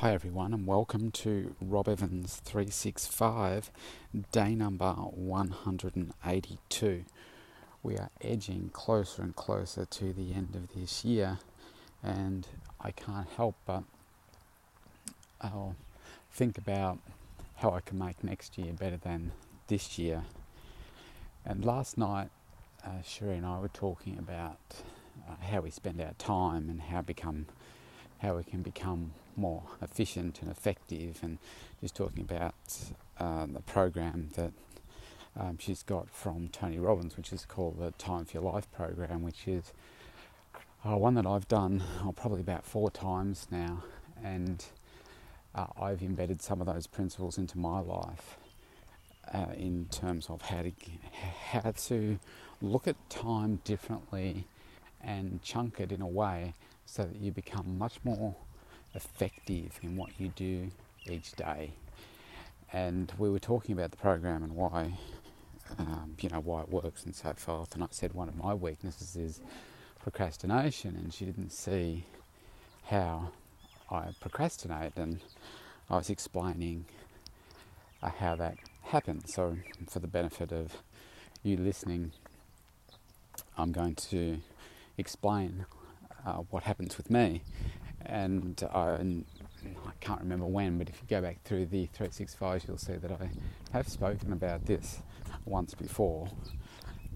Hi, 0.00 0.14
everyone, 0.14 0.54
and 0.54 0.66
welcome 0.66 1.10
to 1.10 1.54
Rob 1.60 1.86
Evans 1.86 2.40
365, 2.42 3.70
day 4.32 4.54
number 4.54 4.94
182. 4.94 7.04
We 7.82 7.98
are 7.98 8.08
edging 8.22 8.70
closer 8.72 9.20
and 9.20 9.36
closer 9.36 9.84
to 9.84 10.12
the 10.14 10.32
end 10.32 10.54
of 10.54 10.74
this 10.74 11.04
year, 11.04 11.36
and 12.02 12.48
I 12.80 12.92
can't 12.92 13.28
help 13.36 13.56
but 13.66 13.82
I'll 15.38 15.76
think 16.32 16.56
about 16.56 16.98
how 17.56 17.72
I 17.72 17.82
can 17.82 17.98
make 17.98 18.24
next 18.24 18.56
year 18.56 18.72
better 18.72 18.96
than 18.96 19.32
this 19.66 19.98
year. 19.98 20.22
And 21.44 21.62
last 21.62 21.98
night, 21.98 22.30
uh, 22.82 23.02
Sherry 23.04 23.36
and 23.36 23.44
I 23.44 23.58
were 23.58 23.68
talking 23.68 24.16
about 24.16 24.60
uh, 25.28 25.34
how 25.52 25.60
we 25.60 25.68
spend 25.68 26.00
our 26.00 26.14
time 26.16 26.70
and 26.70 26.80
how 26.80 27.02
become 27.02 27.48
how 28.20 28.36
we 28.36 28.44
can 28.44 28.62
become 28.62 29.12
more 29.36 29.62
efficient 29.80 30.40
and 30.42 30.50
effective, 30.50 31.18
and 31.22 31.38
just 31.80 31.94
talking 31.96 32.22
about 32.22 32.54
uh, 33.18 33.46
the 33.46 33.60
program 33.60 34.30
that 34.36 34.52
um, 35.38 35.58
she's 35.58 35.82
got 35.82 36.10
from 36.10 36.48
Tony 36.48 36.78
Robbins, 36.78 37.16
which 37.16 37.32
is 37.32 37.44
called 37.44 37.78
the 37.78 37.92
Time 37.92 38.24
for 38.24 38.38
Your 38.38 38.52
Life 38.52 38.70
program, 38.72 39.22
which 39.22 39.46
is 39.46 39.72
uh, 40.84 40.96
one 40.96 41.14
that 41.14 41.26
I've 41.26 41.48
done 41.48 41.82
oh, 42.04 42.12
probably 42.12 42.40
about 42.40 42.64
four 42.64 42.90
times 42.90 43.46
now, 43.50 43.84
and 44.22 44.64
uh, 45.54 45.66
I've 45.80 46.02
embedded 46.02 46.42
some 46.42 46.60
of 46.60 46.66
those 46.66 46.86
principles 46.86 47.38
into 47.38 47.58
my 47.58 47.80
life 47.80 48.38
uh, 49.32 49.46
in 49.56 49.86
terms 49.90 50.28
of 50.28 50.42
how 50.42 50.62
to 50.62 50.72
how 51.50 51.70
to 51.70 52.18
look 52.62 52.88
at 52.88 52.96
time 53.08 53.60
differently 53.64 54.46
and 55.02 55.42
chunk 55.42 55.80
it 55.80 55.92
in 55.92 56.02
a 56.02 56.06
way 56.06 56.54
so 56.84 57.04
that 57.04 57.16
you 57.16 57.32
become 57.32 57.78
much 57.78 57.98
more 58.04 58.34
effective 58.94 59.78
in 59.82 59.96
what 59.96 60.10
you 60.18 60.28
do 60.28 60.70
each 61.06 61.32
day. 61.32 61.72
And 62.72 63.12
we 63.18 63.30
were 63.30 63.38
talking 63.38 63.72
about 63.72 63.90
the 63.90 63.96
program 63.96 64.42
and 64.42 64.54
why, 64.54 64.94
um, 65.78 66.16
you 66.20 66.28
know, 66.28 66.40
why 66.40 66.62
it 66.62 66.68
works 66.68 67.04
and 67.04 67.14
so 67.14 67.32
forth. 67.32 67.74
And 67.74 67.82
I 67.82 67.88
said 67.90 68.14
one 68.14 68.28
of 68.28 68.36
my 68.36 68.54
weaknesses 68.54 69.16
is 69.16 69.40
procrastination, 70.02 70.96
and 70.96 71.12
she 71.12 71.24
didn't 71.24 71.50
see 71.50 72.04
how 72.86 73.30
I 73.90 74.08
procrastinate. 74.20 74.92
And 74.96 75.20
I 75.88 75.96
was 75.96 76.10
explaining 76.10 76.84
uh, 78.02 78.10
how 78.10 78.36
that 78.36 78.56
happens. 78.82 79.34
So, 79.34 79.56
for 79.88 79.98
the 79.98 80.06
benefit 80.06 80.52
of 80.52 80.76
you 81.42 81.56
listening, 81.56 82.12
I'm 83.58 83.72
going 83.72 83.96
to 83.96 84.38
explain 84.96 85.66
uh, 86.24 86.42
what 86.50 86.62
happens 86.64 86.96
with 86.96 87.10
me. 87.10 87.42
And 88.10 88.60
I, 88.74 88.90
and 88.90 89.24
I 89.86 89.92
can't 90.00 90.20
remember 90.20 90.44
when, 90.44 90.78
but 90.78 90.88
if 90.88 90.96
you 90.96 91.06
go 91.08 91.22
back 91.22 91.42
through 91.44 91.66
the 91.66 91.86
365, 91.86 92.64
you'll 92.66 92.76
see 92.76 92.94
that 92.94 93.12
I 93.12 93.30
have 93.72 93.88
spoken 93.88 94.32
about 94.32 94.66
this 94.66 95.00
once 95.44 95.74
before, 95.74 96.28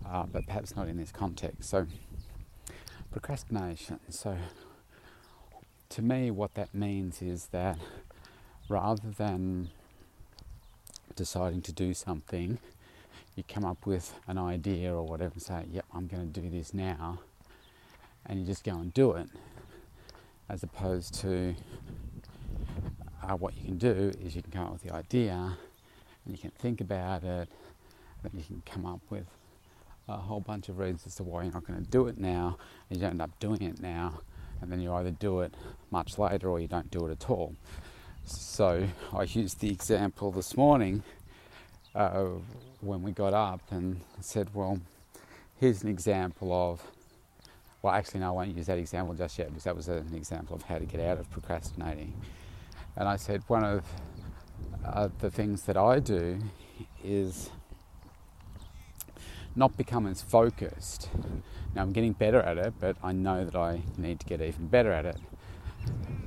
uh, 0.08 0.24
but 0.24 0.46
perhaps 0.46 0.76
not 0.76 0.86
in 0.86 0.96
this 0.96 1.10
context. 1.10 1.68
So, 1.68 1.86
procrastination. 3.10 3.98
So, 4.08 4.36
to 5.88 6.02
me, 6.02 6.30
what 6.30 6.54
that 6.54 6.72
means 6.72 7.20
is 7.20 7.46
that 7.46 7.78
rather 8.68 9.10
than 9.10 9.70
deciding 11.16 11.62
to 11.62 11.72
do 11.72 11.92
something, 11.92 12.58
you 13.34 13.42
come 13.48 13.64
up 13.64 13.84
with 13.84 14.14
an 14.28 14.38
idea 14.38 14.94
or 14.94 15.02
whatever 15.02 15.32
and 15.34 15.42
say, 15.42 15.64
Yep, 15.72 15.86
I'm 15.92 16.06
going 16.06 16.30
to 16.32 16.40
do 16.40 16.48
this 16.48 16.72
now 16.72 17.18
and 18.26 18.40
you 18.40 18.46
just 18.46 18.64
go 18.64 18.72
and 18.72 18.92
do 18.94 19.12
it, 19.12 19.28
as 20.48 20.62
opposed 20.62 21.14
to 21.14 21.54
uh, 23.22 23.36
what 23.36 23.56
you 23.56 23.64
can 23.64 23.78
do 23.78 24.12
is 24.22 24.36
you 24.36 24.42
can 24.42 24.52
come 24.52 24.64
up 24.64 24.72
with 24.72 24.82
the 24.82 24.92
idea 24.92 25.56
and 26.24 26.34
you 26.34 26.38
can 26.38 26.50
think 26.50 26.80
about 26.80 27.24
it, 27.24 27.48
then 28.22 28.32
you 28.34 28.42
can 28.44 28.62
come 28.66 28.86
up 28.86 29.00
with 29.10 29.26
a 30.08 30.16
whole 30.16 30.40
bunch 30.40 30.68
of 30.68 30.78
reasons 30.78 31.06
as 31.06 31.14
to 31.16 31.22
why 31.22 31.42
you're 31.42 31.52
not 31.52 31.66
going 31.66 31.82
to 31.82 31.90
do 31.90 32.06
it 32.08 32.18
now, 32.18 32.58
and 32.90 33.00
you 33.00 33.06
end 33.06 33.22
up 33.22 33.38
doing 33.38 33.62
it 33.62 33.80
now, 33.80 34.20
and 34.60 34.70
then 34.70 34.80
you 34.80 34.92
either 34.94 35.10
do 35.10 35.40
it 35.40 35.54
much 35.90 36.18
later 36.18 36.48
or 36.48 36.60
you 36.60 36.68
don't 36.68 36.90
do 36.90 37.06
it 37.06 37.12
at 37.12 37.30
all. 37.30 37.54
So 38.24 38.86
I 39.12 39.22
used 39.22 39.60
the 39.60 39.70
example 39.70 40.30
this 40.30 40.56
morning 40.56 41.02
uh, 41.94 42.24
when 42.80 43.02
we 43.02 43.12
got 43.12 43.34
up 43.34 43.60
and 43.70 44.00
said, 44.20 44.48
well, 44.54 44.80
here's 45.58 45.82
an 45.82 45.88
example 45.88 46.52
of 46.52 46.82
well, 47.84 47.92
actually, 47.92 48.20
no, 48.20 48.28
I 48.28 48.30
won't 48.30 48.56
use 48.56 48.64
that 48.68 48.78
example 48.78 49.14
just 49.14 49.38
yet 49.38 49.48
because 49.48 49.64
that 49.64 49.76
was 49.76 49.88
an 49.88 50.14
example 50.14 50.56
of 50.56 50.62
how 50.62 50.78
to 50.78 50.86
get 50.86 51.00
out 51.00 51.18
of 51.18 51.30
procrastinating. 51.30 52.14
And 52.96 53.06
I 53.06 53.16
said 53.16 53.42
one 53.46 53.62
of 53.62 53.84
uh, 54.82 55.10
the 55.18 55.30
things 55.30 55.64
that 55.64 55.76
I 55.76 55.98
do 55.98 56.38
is 57.04 57.50
not 59.54 59.76
become 59.76 60.06
as 60.06 60.22
focused. 60.22 61.10
Now, 61.74 61.82
I'm 61.82 61.92
getting 61.92 62.14
better 62.14 62.40
at 62.40 62.56
it, 62.56 62.72
but 62.80 62.96
I 63.02 63.12
know 63.12 63.44
that 63.44 63.54
I 63.54 63.82
need 63.98 64.18
to 64.20 64.26
get 64.26 64.40
even 64.40 64.68
better 64.68 64.90
at 64.90 65.04
it. 65.04 65.18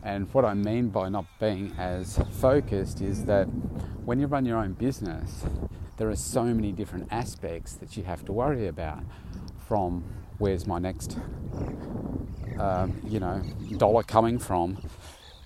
And 0.03 0.31
what 0.35 0.45
I 0.45 0.53
mean 0.53 0.89
by 0.89 1.09
not 1.09 1.25
being 1.39 1.73
as 1.79 2.19
focused 2.33 3.01
is 3.01 3.25
that 3.25 3.45
when 4.05 4.19
you 4.19 4.27
run 4.27 4.45
your 4.45 4.59
own 4.59 4.73
business, 4.73 5.43
there 5.97 6.07
are 6.07 6.15
so 6.15 6.43
many 6.43 6.71
different 6.71 7.07
aspects 7.09 7.73
that 7.73 7.97
you 7.97 8.03
have 8.03 8.23
to 8.25 8.31
worry 8.31 8.67
about 8.67 9.01
from 9.67 10.03
where's 10.37 10.67
my 10.67 10.79
next, 10.79 11.17
um, 12.59 12.99
you 13.07 13.19
know, 13.19 13.41
dollar 13.77 14.03
coming 14.03 14.39
from, 14.39 14.77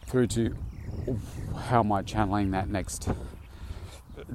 through 0.06 0.28
to 0.28 0.56
how 1.66 1.80
am 1.80 1.92
I 1.92 2.02
channeling 2.02 2.52
that 2.52 2.70
next 2.70 3.10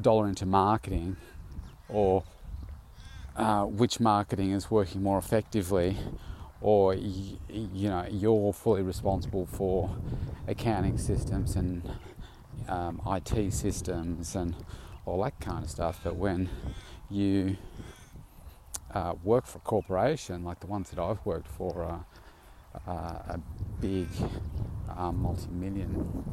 dollar 0.01 0.29
into 0.29 0.47
marketing, 0.47 1.17
or 1.89 2.25
uh, 3.37 3.65
which 3.65 4.01
marketing 4.01 4.53
is 4.53 4.71
working 4.71 5.03
more 5.03 5.19
effectively, 5.19 5.97
or 6.61 6.95
you, 6.95 7.39
know 7.89 8.07
you're 8.11 8.53
fully 8.53 8.83
responsible 8.83 9.47
for 9.47 9.95
accounting 10.49 10.97
systems 10.99 11.57
and 11.57 11.83
um, 12.69 13.01
IT 13.07 13.53
systems 13.53 14.35
and 14.35 14.55
all 15.05 15.23
that 15.23 15.39
kind 15.41 15.65
of 15.65 15.71
stuff. 15.71 16.01
But 16.03 16.17
when 16.17 16.49
you 17.11 17.57
uh, 18.95 19.15
work 19.25 19.47
for 19.47 19.59
a 19.59 19.61
corporation 19.63 20.45
like 20.45 20.61
the 20.61 20.67
ones 20.67 20.91
that 20.91 20.99
I've 20.99 21.25
worked 21.25 21.49
for, 21.49 21.83
uh, 21.83 21.99
uh, 22.87 22.93
a 22.93 23.41
big 23.81 24.09
uh, 24.97 25.11
multi-million 25.11 26.25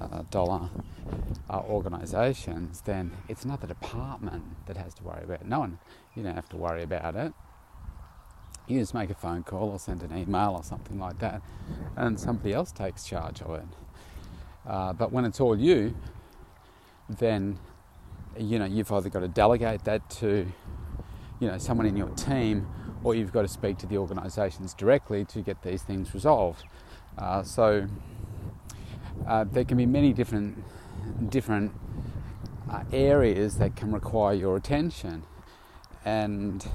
uh, 0.00 0.22
dollar 0.30 0.68
uh, 1.50 1.60
organisations, 1.60 2.80
then 2.82 3.10
it's 3.28 3.44
not 3.44 3.60
the 3.60 3.66
department 3.66 4.42
that 4.66 4.76
has 4.76 4.94
to 4.94 5.02
worry 5.02 5.22
about 5.24 5.40
it. 5.40 5.46
No 5.46 5.60
one, 5.60 5.78
you 6.14 6.22
don't 6.22 6.34
have 6.34 6.48
to 6.50 6.56
worry 6.56 6.82
about 6.82 7.16
it. 7.16 7.32
You 8.68 8.78
just 8.78 8.94
make 8.94 9.10
a 9.10 9.14
phone 9.14 9.42
call 9.42 9.70
or 9.70 9.78
send 9.78 10.02
an 10.02 10.16
email 10.16 10.54
or 10.56 10.62
something 10.62 10.98
like 10.98 11.18
that, 11.18 11.42
and 11.96 12.18
somebody 12.18 12.52
else 12.52 12.70
takes 12.70 13.04
charge 13.04 13.42
of 13.42 13.54
it. 13.56 14.96
but 14.96 15.10
when 15.12 15.24
it's 15.24 15.40
all 15.40 15.58
you, 15.58 15.94
then 17.08 17.58
you 18.38 18.58
know 18.58 18.64
you've 18.64 18.90
either 18.92 19.10
got 19.10 19.20
to 19.20 19.28
delegate 19.28 19.84
that 19.84 20.08
to 20.08 20.46
you 21.42 21.48
know 21.48 21.58
someone 21.58 21.86
in 21.86 21.96
your 21.96 22.08
team, 22.10 22.68
or 23.02 23.16
you've 23.16 23.32
got 23.32 23.42
to 23.42 23.48
speak 23.48 23.76
to 23.78 23.86
the 23.86 23.98
organisations 23.98 24.74
directly 24.74 25.24
to 25.24 25.42
get 25.42 25.60
these 25.62 25.82
things 25.82 26.14
resolved. 26.14 26.62
Uh, 27.18 27.42
so 27.42 27.88
uh, 29.26 29.44
there 29.50 29.64
can 29.64 29.76
be 29.76 29.84
many 29.84 30.12
different 30.12 30.62
different 31.28 31.72
uh, 32.70 32.84
areas 32.92 33.58
that 33.58 33.74
can 33.74 33.90
require 33.90 34.34
your 34.34 34.56
attention, 34.56 35.24
and 36.04 36.68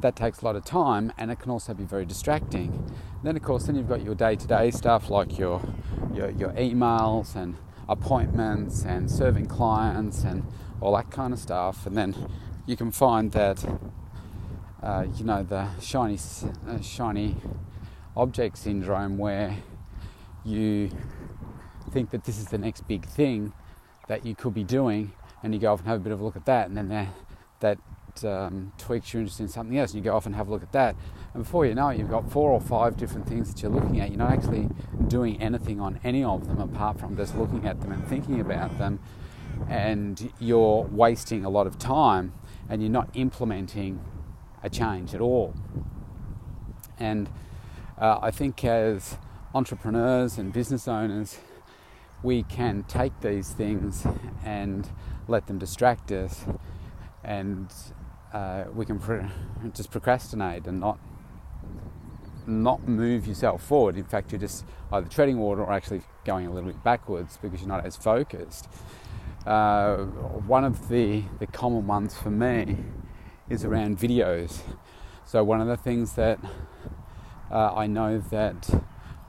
that 0.00 0.16
takes 0.16 0.42
a 0.42 0.44
lot 0.44 0.56
of 0.56 0.64
time, 0.64 1.12
and 1.16 1.30
it 1.30 1.38
can 1.38 1.52
also 1.52 1.72
be 1.72 1.84
very 1.84 2.04
distracting. 2.04 2.92
Then, 3.22 3.36
of 3.36 3.42
course, 3.42 3.66
then 3.66 3.76
you've 3.76 3.88
got 3.88 4.02
your 4.02 4.16
day-to-day 4.16 4.72
stuff 4.72 5.10
like 5.10 5.38
your 5.38 5.62
your, 6.12 6.30
your 6.30 6.50
emails 6.50 7.36
and 7.36 7.54
appointments 7.88 8.84
and 8.84 9.08
serving 9.08 9.46
clients 9.46 10.24
and 10.24 10.44
all 10.80 10.96
that 10.96 11.12
kind 11.12 11.32
of 11.32 11.38
stuff, 11.38 11.86
and 11.86 11.96
then 11.96 12.16
you 12.66 12.76
can 12.76 12.90
find 12.90 13.30
that 13.30 13.64
uh, 14.82 15.04
you 15.16 15.24
know, 15.24 15.42
the 15.42 15.68
shiny, 15.80 16.18
uh, 16.68 16.80
shiny 16.80 17.36
object 18.16 18.58
syndrome 18.58 19.18
where 19.18 19.56
you 20.44 20.90
think 21.90 22.10
that 22.10 22.24
this 22.24 22.38
is 22.38 22.46
the 22.46 22.58
next 22.58 22.86
big 22.86 23.04
thing 23.04 23.52
that 24.08 24.24
you 24.24 24.34
could 24.34 24.54
be 24.54 24.64
doing, 24.64 25.12
and 25.42 25.54
you 25.54 25.60
go 25.60 25.72
off 25.72 25.80
and 25.80 25.88
have 25.88 26.00
a 26.00 26.02
bit 26.02 26.12
of 26.12 26.20
a 26.20 26.24
look 26.24 26.36
at 26.36 26.46
that, 26.46 26.68
and 26.68 26.76
then 26.76 26.88
that, 26.88 27.08
that 27.60 28.24
um, 28.24 28.72
tweaks 28.78 29.12
your 29.12 29.20
interest 29.20 29.40
in 29.40 29.48
something 29.48 29.76
else, 29.76 29.92
and 29.92 30.02
you 30.02 30.10
go 30.10 30.16
off 30.16 30.26
and 30.26 30.34
have 30.34 30.48
a 30.48 30.50
look 30.50 30.62
at 30.62 30.72
that. 30.72 30.96
And 31.34 31.44
before 31.44 31.66
you 31.66 31.74
know 31.74 31.88
it, 31.88 31.98
you've 31.98 32.10
got 32.10 32.30
four 32.30 32.50
or 32.50 32.60
five 32.60 32.96
different 32.96 33.28
things 33.28 33.52
that 33.52 33.62
you're 33.62 33.70
looking 33.70 34.00
at. 34.00 34.08
You're 34.08 34.18
not 34.18 34.32
actually 34.32 34.68
doing 35.08 35.40
anything 35.40 35.80
on 35.80 36.00
any 36.02 36.24
of 36.24 36.48
them 36.48 36.58
apart 36.60 36.98
from 36.98 37.16
just 37.16 37.36
looking 37.36 37.66
at 37.66 37.80
them 37.80 37.92
and 37.92 38.06
thinking 38.08 38.40
about 38.40 38.78
them, 38.78 39.00
and 39.68 40.32
you're 40.38 40.82
wasting 40.90 41.44
a 41.44 41.50
lot 41.50 41.66
of 41.66 41.78
time 41.78 42.32
and 42.68 42.82
you're 42.82 42.90
not 42.90 43.08
implementing 43.14 44.00
a 44.62 44.70
change 44.70 45.14
at 45.14 45.20
all. 45.20 45.54
And 46.98 47.28
uh, 47.98 48.18
I 48.20 48.30
think 48.30 48.64
as 48.64 49.16
entrepreneurs 49.54 50.38
and 50.38 50.52
business 50.52 50.88
owners, 50.88 51.38
we 52.22 52.42
can 52.42 52.82
take 52.84 53.20
these 53.20 53.50
things 53.50 54.06
and 54.44 54.88
let 55.28 55.46
them 55.46 55.58
distract 55.58 56.10
us, 56.10 56.44
and 57.22 57.72
uh, 58.32 58.64
we 58.74 58.84
can 58.84 59.30
just 59.74 59.90
procrastinate 59.90 60.66
and 60.66 60.80
not 60.80 60.98
not 62.46 62.88
move 62.88 63.26
yourself 63.26 63.62
forward. 63.62 63.96
In 63.96 64.04
fact, 64.04 64.32
you're 64.32 64.40
just 64.40 64.64
either 64.90 65.06
treading 65.06 65.38
water 65.38 65.62
or 65.62 65.72
actually 65.72 66.00
going 66.24 66.46
a 66.46 66.50
little 66.50 66.70
bit 66.70 66.82
backwards 66.82 67.38
because 67.42 67.60
you're 67.60 67.68
not 67.68 67.84
as 67.84 67.94
focused. 67.94 68.68
Uh, 69.46 69.98
one 70.46 70.64
of 70.64 70.88
the, 70.88 71.24
the 71.40 71.46
common 71.46 71.86
ones 71.86 72.16
for 72.16 72.30
me 72.30 72.78
is 73.50 73.64
around 73.64 73.98
videos. 73.98 74.60
So, 75.24 75.42
one 75.44 75.60
of 75.60 75.66
the 75.66 75.76
things 75.76 76.14
that 76.14 76.38
uh, 77.50 77.72
I 77.74 77.86
know 77.86 78.18
that 78.18 78.82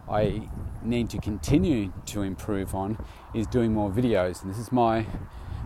I 0.10 0.50
need 0.83 1.10
to 1.12 1.19
continue 1.19 1.94
to 2.07 2.21
improve 2.21 2.74
on 2.74 3.04
is 3.33 3.48
doing 3.48 3.74
more 3.74 3.92
videos. 3.92 4.42
And 4.42 4.51
this 4.51 4.60
is 4.60 4.71
my 4.71 5.06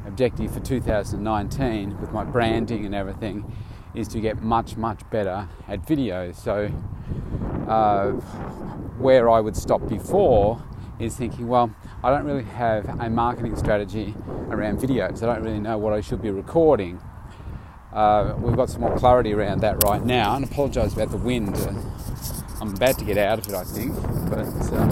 objective 0.06 0.54
for 0.54 0.60
2019 0.60 2.02
with 2.02 2.12
my 2.12 2.24
branding 2.24 2.86
and 2.86 2.94
everything 2.94 3.56
is 3.96 4.08
to 4.10 4.20
get 4.20 4.42
much, 4.42 4.76
much 4.76 5.08
better 5.10 5.48
at 5.68 5.86
videos. 5.86 6.36
So, 6.36 6.72
uh, 7.68 8.12
where 9.00 9.30
I 9.30 9.40
would 9.40 9.56
stop 9.56 9.88
before 9.88 10.62
is 11.00 11.16
thinking, 11.16 11.48
well, 11.48 11.74
I 12.04 12.10
don't 12.10 12.26
really 12.26 12.44
have 12.44 12.86
a 13.00 13.10
marketing 13.10 13.56
strategy 13.56 14.16
around 14.50 14.80
videos. 14.80 15.24
I 15.24 15.34
don't 15.34 15.44
really 15.44 15.60
know 15.60 15.78
what 15.78 15.94
I 15.94 16.02
should 16.02 16.22
be 16.22 16.32
recording. 16.32 17.00
Uh, 17.94 18.36
we've 18.40 18.56
got 18.56 18.70
some 18.72 18.82
more 18.82 18.98
clarity 18.98 19.34
around 19.34 19.62
that 19.62 19.84
right 19.84 20.04
now, 20.04 20.36
and 20.36 20.44
apologise 20.44 20.94
about 20.94 21.12
the 21.12 21.18
wind. 21.18 21.56
Uh, 21.56 21.74
I'm 22.60 22.74
about 22.74 22.98
to 22.98 23.06
get 23.06 23.18
out 23.18 23.40
of 23.40 23.48
it, 23.48 23.54
I 23.54 23.64
think, 23.64 23.94
but 24.30 24.40
um, 24.74 24.90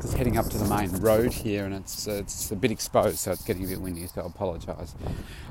just 0.00 0.14
heading 0.14 0.36
up 0.36 0.48
to 0.50 0.58
the 0.58 0.66
main 0.66 0.90
road 1.00 1.32
here, 1.32 1.64
and 1.64 1.74
it's 1.74 2.06
uh, 2.06 2.12
it's 2.12 2.50
a 2.52 2.56
bit 2.56 2.70
exposed, 2.70 3.18
so 3.18 3.32
it's 3.32 3.42
getting 3.42 3.64
a 3.64 3.66
bit 3.66 3.80
windy. 3.80 4.06
So 4.06 4.22
I 4.22 4.26
apologise. 4.26 4.94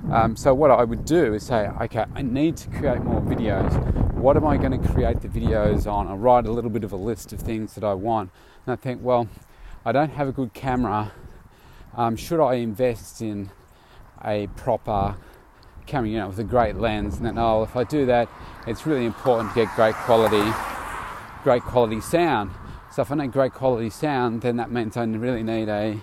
Um, 0.09 0.37
so 0.37 0.53
what 0.53 0.71
I 0.71 0.83
would 0.85 1.03
do 1.05 1.33
is 1.33 1.45
say, 1.45 1.67
okay, 1.81 2.05
I 2.15 2.21
need 2.21 2.55
to 2.57 2.69
create 2.69 3.01
more 3.01 3.19
videos. 3.21 3.73
What 4.13 4.37
am 4.37 4.47
I 4.47 4.55
going 4.57 4.79
to 4.79 4.87
create 4.93 5.21
the 5.21 5.27
videos 5.27 5.85
on? 5.91 6.07
I 6.07 6.13
write 6.13 6.45
a 6.45 6.51
little 6.51 6.69
bit 6.69 6.83
of 6.83 6.93
a 6.93 6.97
list 6.97 7.33
of 7.33 7.39
things 7.41 7.75
that 7.75 7.83
I 7.83 7.93
want, 7.93 8.31
and 8.65 8.71
I 8.71 8.75
think, 8.75 9.01
well, 9.03 9.27
I 9.83 9.91
don't 9.91 10.11
have 10.11 10.29
a 10.29 10.31
good 10.31 10.53
camera. 10.53 11.11
Um, 11.97 12.15
should 12.15 12.41
I 12.41 12.55
invest 12.55 13.21
in 13.21 13.49
a 14.23 14.47
proper 14.55 15.15
you 15.93 16.17
know, 16.17 16.27
with 16.27 16.39
a 16.39 16.43
great 16.43 16.75
lens? 16.75 17.17
And 17.17 17.25
then, 17.25 17.37
oh, 17.37 17.63
if 17.63 17.75
I 17.75 17.83
do 17.83 18.05
that, 18.05 18.29
it's 18.67 18.85
really 18.85 19.05
important 19.05 19.49
to 19.49 19.55
get 19.55 19.75
great 19.75 19.95
quality 19.95 20.51
great 21.43 21.63
quality 21.63 22.01
sound. 22.01 22.51
So 22.91 23.01
if 23.01 23.11
I 23.11 23.15
need 23.15 23.31
great 23.31 23.53
quality 23.53 23.89
sound, 23.89 24.41
then 24.41 24.57
that 24.57 24.71
means 24.71 24.97
I 24.97 25.03
really 25.05 25.43
need 25.43 25.69
a 25.69 26.01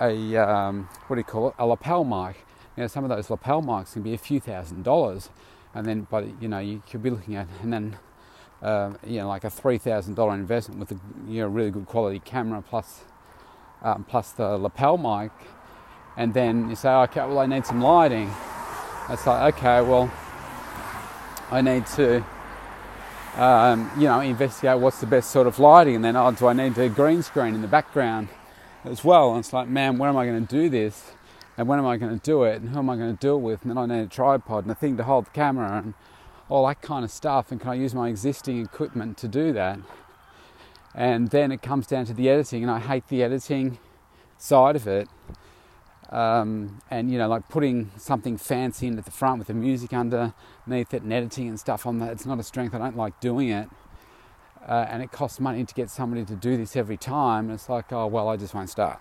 a 0.00 0.36
um, 0.36 0.88
what 1.06 1.16
do 1.16 1.20
you 1.20 1.24
call 1.24 1.48
it? 1.48 1.54
A 1.58 1.66
lapel 1.66 2.04
mic. 2.04 2.36
You 2.76 2.84
know, 2.84 2.86
some 2.86 3.04
of 3.04 3.10
those 3.10 3.28
lapel 3.28 3.62
mics 3.62 3.92
can 3.92 4.02
be 4.02 4.14
a 4.14 4.18
few 4.18 4.40
thousand 4.40 4.84
dollars, 4.84 5.30
and 5.74 5.86
then 5.86 6.06
but 6.10 6.40
you 6.40 6.48
know 6.48 6.58
you 6.58 6.82
could 6.88 7.02
be 7.02 7.10
looking 7.10 7.34
at 7.36 7.48
and 7.62 7.72
then 7.72 7.98
uh, 8.62 8.92
you 9.06 9.18
know 9.18 9.28
like 9.28 9.44
a 9.44 9.50
three 9.50 9.78
thousand 9.78 10.14
dollar 10.14 10.34
investment 10.34 10.80
with 10.80 10.92
a 10.92 11.00
you 11.28 11.40
know 11.40 11.48
really 11.48 11.70
good 11.70 11.86
quality 11.86 12.20
camera 12.20 12.62
plus 12.62 13.00
um, 13.82 14.04
plus 14.04 14.32
the 14.32 14.56
lapel 14.56 14.96
mic, 14.96 15.32
and 16.16 16.34
then 16.34 16.70
you 16.70 16.76
say 16.76 16.90
okay 16.90 17.20
well 17.20 17.40
I 17.40 17.46
need 17.46 17.66
some 17.66 17.80
lighting. 17.80 18.30
It's 19.10 19.26
like 19.26 19.54
okay 19.54 19.80
well 19.80 20.10
I 21.50 21.60
need 21.60 21.86
to 21.96 22.24
um, 23.36 23.90
you 23.96 24.04
know, 24.04 24.20
investigate 24.20 24.78
what's 24.78 25.00
the 25.00 25.06
best 25.06 25.30
sort 25.30 25.46
of 25.46 25.58
lighting, 25.58 25.96
and 25.96 26.04
then 26.04 26.16
oh, 26.16 26.30
do 26.32 26.48
I 26.48 26.52
need 26.52 26.76
a 26.78 26.88
green 26.88 27.22
screen 27.22 27.54
in 27.54 27.62
the 27.62 27.68
background 27.68 28.28
as 28.84 29.04
well? 29.04 29.30
And 29.30 29.40
it's 29.40 29.52
like, 29.52 29.68
man, 29.68 29.98
when 29.98 30.08
am 30.08 30.16
I 30.16 30.26
going 30.26 30.46
to 30.46 30.54
do 30.54 30.68
this? 30.68 31.12
And 31.56 31.68
when 31.68 31.78
am 31.78 31.86
I 31.86 31.96
going 31.96 32.18
to 32.18 32.24
do 32.24 32.44
it? 32.44 32.60
And 32.60 32.70
who 32.70 32.78
am 32.78 32.90
I 32.90 32.96
going 32.96 33.14
to 33.14 33.20
do 33.20 33.34
it 33.34 33.38
with? 33.38 33.62
And 33.62 33.70
then 33.70 33.78
I 33.78 33.86
need 33.86 34.02
a 34.02 34.06
tripod 34.08 34.64
and 34.64 34.72
a 34.72 34.74
thing 34.74 34.96
to 34.96 35.04
hold 35.04 35.26
the 35.26 35.30
camera 35.30 35.78
and 35.78 35.94
all 36.48 36.66
that 36.66 36.80
kind 36.80 37.04
of 37.04 37.10
stuff. 37.10 37.52
And 37.52 37.60
can 37.60 37.70
I 37.70 37.74
use 37.74 37.94
my 37.94 38.08
existing 38.08 38.60
equipment 38.60 39.18
to 39.18 39.28
do 39.28 39.52
that? 39.52 39.78
And 40.94 41.30
then 41.30 41.52
it 41.52 41.62
comes 41.62 41.86
down 41.86 42.06
to 42.06 42.14
the 42.14 42.28
editing, 42.28 42.62
and 42.62 42.70
I 42.70 42.80
hate 42.80 43.06
the 43.08 43.22
editing 43.22 43.78
side 44.38 44.74
of 44.74 44.88
it. 44.88 45.08
Um, 46.10 46.80
and 46.90 47.10
you 47.10 47.18
know, 47.18 47.28
like 47.28 47.48
putting 47.48 47.92
something 47.96 48.36
fancy 48.36 48.88
into 48.88 49.00
the 49.00 49.12
front 49.12 49.38
with 49.38 49.46
the 49.46 49.54
music 49.54 49.92
underneath 49.92 50.92
it 50.92 51.02
and 51.02 51.12
editing 51.12 51.48
and 51.48 51.58
stuff 51.58 51.86
on 51.86 52.00
that. 52.00 52.10
It's 52.10 52.26
not 52.26 52.40
a 52.40 52.42
strength. 52.42 52.74
I 52.74 52.78
don't 52.78 52.96
like 52.96 53.20
doing 53.20 53.48
it, 53.48 53.68
uh, 54.66 54.86
and 54.88 55.02
it 55.04 55.12
costs 55.12 55.38
money 55.38 55.64
to 55.64 55.72
get 55.72 55.88
somebody 55.88 56.24
to 56.24 56.34
do 56.34 56.56
this 56.56 56.74
every 56.74 56.96
time. 56.96 57.44
And 57.44 57.54
it's 57.54 57.68
like, 57.68 57.92
oh 57.92 58.08
well, 58.08 58.28
I 58.28 58.36
just 58.36 58.54
won't 58.54 58.70
start. 58.70 58.98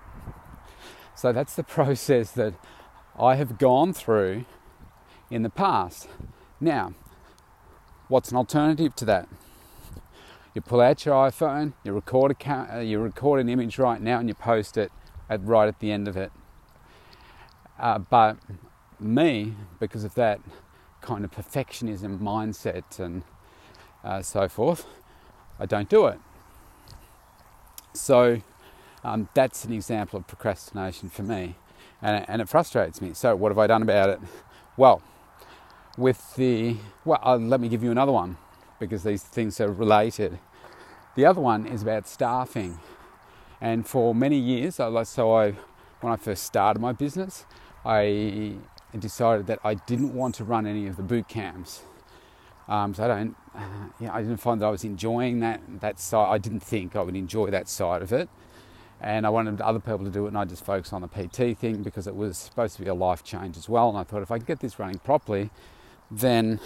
So 1.15 1.31
that's 1.31 1.55
the 1.55 1.63
process 1.77 2.31
that 2.31 2.53
I 3.17 3.35
have 3.35 3.57
gone 3.57 3.91
through 3.91 4.45
in 5.31 5.41
the 5.41 5.49
past. 5.49 6.07
Now, 6.61 6.93
what's 8.07 8.29
an 8.29 8.37
alternative 8.37 8.95
to 8.97 9.05
that? 9.05 9.27
You 10.53 10.61
pull 10.61 10.81
out 10.81 11.05
your 11.05 11.15
iPhone, 11.15 11.73
you 11.83 11.91
record 11.91 12.35
a 12.39 12.51
uh, 12.51 12.79
you 12.81 12.99
record 12.99 13.39
an 13.39 13.49
image 13.49 13.79
right 13.79 13.99
now, 13.99 14.19
and 14.19 14.29
you 14.29 14.35
post 14.35 14.77
it 14.77 14.91
at, 15.27 15.43
right 15.43 15.67
at 15.67 15.79
the 15.79 15.91
end 15.91 16.07
of 16.07 16.15
it 16.15 16.31
uh, 17.79 17.99
but 17.99 18.37
me, 18.99 19.55
because 19.79 20.03
of 20.03 20.13
that 20.15 20.41
kind 21.01 21.23
of 21.23 21.31
perfectionism 21.31 22.19
mindset 22.19 22.99
and 22.99 23.23
uh, 24.03 24.21
so 24.21 24.47
forth, 24.47 24.85
I 25.59 25.65
don't 25.65 25.89
do 25.89 26.07
it. 26.07 26.19
So 27.93 28.41
um, 29.03 29.29
that's 29.33 29.65
an 29.65 29.73
example 29.73 30.19
of 30.19 30.27
procrastination 30.27 31.09
for 31.09 31.23
me, 31.23 31.55
and, 32.01 32.25
and, 32.29 32.41
it 32.41 32.49
frustrates 32.49 33.01
me. 33.01 33.13
So 33.13 33.35
what 33.35 33.49
have 33.49 33.57
I 33.57 33.67
done 33.67 33.81
about 33.81 34.09
it? 34.09 34.19
Well, 34.77 35.01
with 35.97 36.35
the 36.35 36.77
well, 37.05 37.19
uh, 37.23 37.37
let 37.37 37.59
me 37.59 37.69
give 37.69 37.83
you 37.83 37.91
another 37.91 38.11
one 38.11 38.37
because 38.79 39.03
these 39.03 39.23
things 39.23 39.59
are 39.59 39.71
related. 39.71 40.39
The 41.15 41.25
other 41.25 41.41
one 41.41 41.65
is 41.65 41.81
about 41.81 42.07
staffing, 42.07 42.79
and 43.59 43.85
for 43.87 44.13
many 44.13 44.37
years, 44.37 44.75
so 44.75 45.35
I 45.35 45.55
when 46.01 46.13
I 46.13 46.15
first 46.15 46.43
started 46.43 46.79
my 46.79 46.93
business, 46.93 47.45
I 47.85 48.55
decided 48.97 49.47
that 49.47 49.59
I 49.63 49.75
didn't 49.75 50.13
want 50.13 50.35
to 50.35 50.43
run 50.43 50.65
any 50.65 50.87
of 50.87 50.97
the 50.97 51.03
boot 51.03 51.27
camps. 51.27 51.81
Um, 52.67 52.93
so 52.93 53.03
I 53.03 53.07
don't, 53.07 53.35
uh, 53.55 53.61
yeah, 53.99 54.13
I 54.13 54.21
didn't 54.21 54.37
find 54.37 54.61
that 54.61 54.67
I 54.67 54.69
was 54.69 54.83
enjoying 54.83 55.39
that 55.39 55.61
that 55.81 55.99
side. 55.99 56.29
I 56.29 56.37
didn't 56.37 56.59
think 56.59 56.95
I 56.95 57.01
would 57.01 57.15
enjoy 57.15 57.49
that 57.49 57.67
side 57.67 58.03
of 58.03 58.13
it, 58.13 58.29
and 59.01 59.25
I 59.25 59.29
wanted 59.29 59.59
other 59.59 59.79
people 59.79 60.05
to 60.05 60.11
do 60.11 60.25
it, 60.25 60.29
and 60.29 60.37
I 60.37 60.45
just 60.45 60.63
focused 60.63 60.93
on 60.93 61.01
the 61.01 61.07
PT 61.07 61.57
thing 61.57 61.81
because 61.81 62.05
it 62.05 62.15
was 62.15 62.37
supposed 62.37 62.75
to 62.75 62.83
be 62.83 62.87
a 62.87 62.93
life 62.93 63.23
change 63.23 63.57
as 63.57 63.67
well. 63.67 63.89
And 63.89 63.97
I 63.97 64.03
thought 64.03 64.21
if 64.21 64.29
I 64.29 64.37
can 64.37 64.45
get 64.45 64.59
this 64.59 64.77
running 64.77 64.99
properly, 64.99 65.49
then 66.11 66.59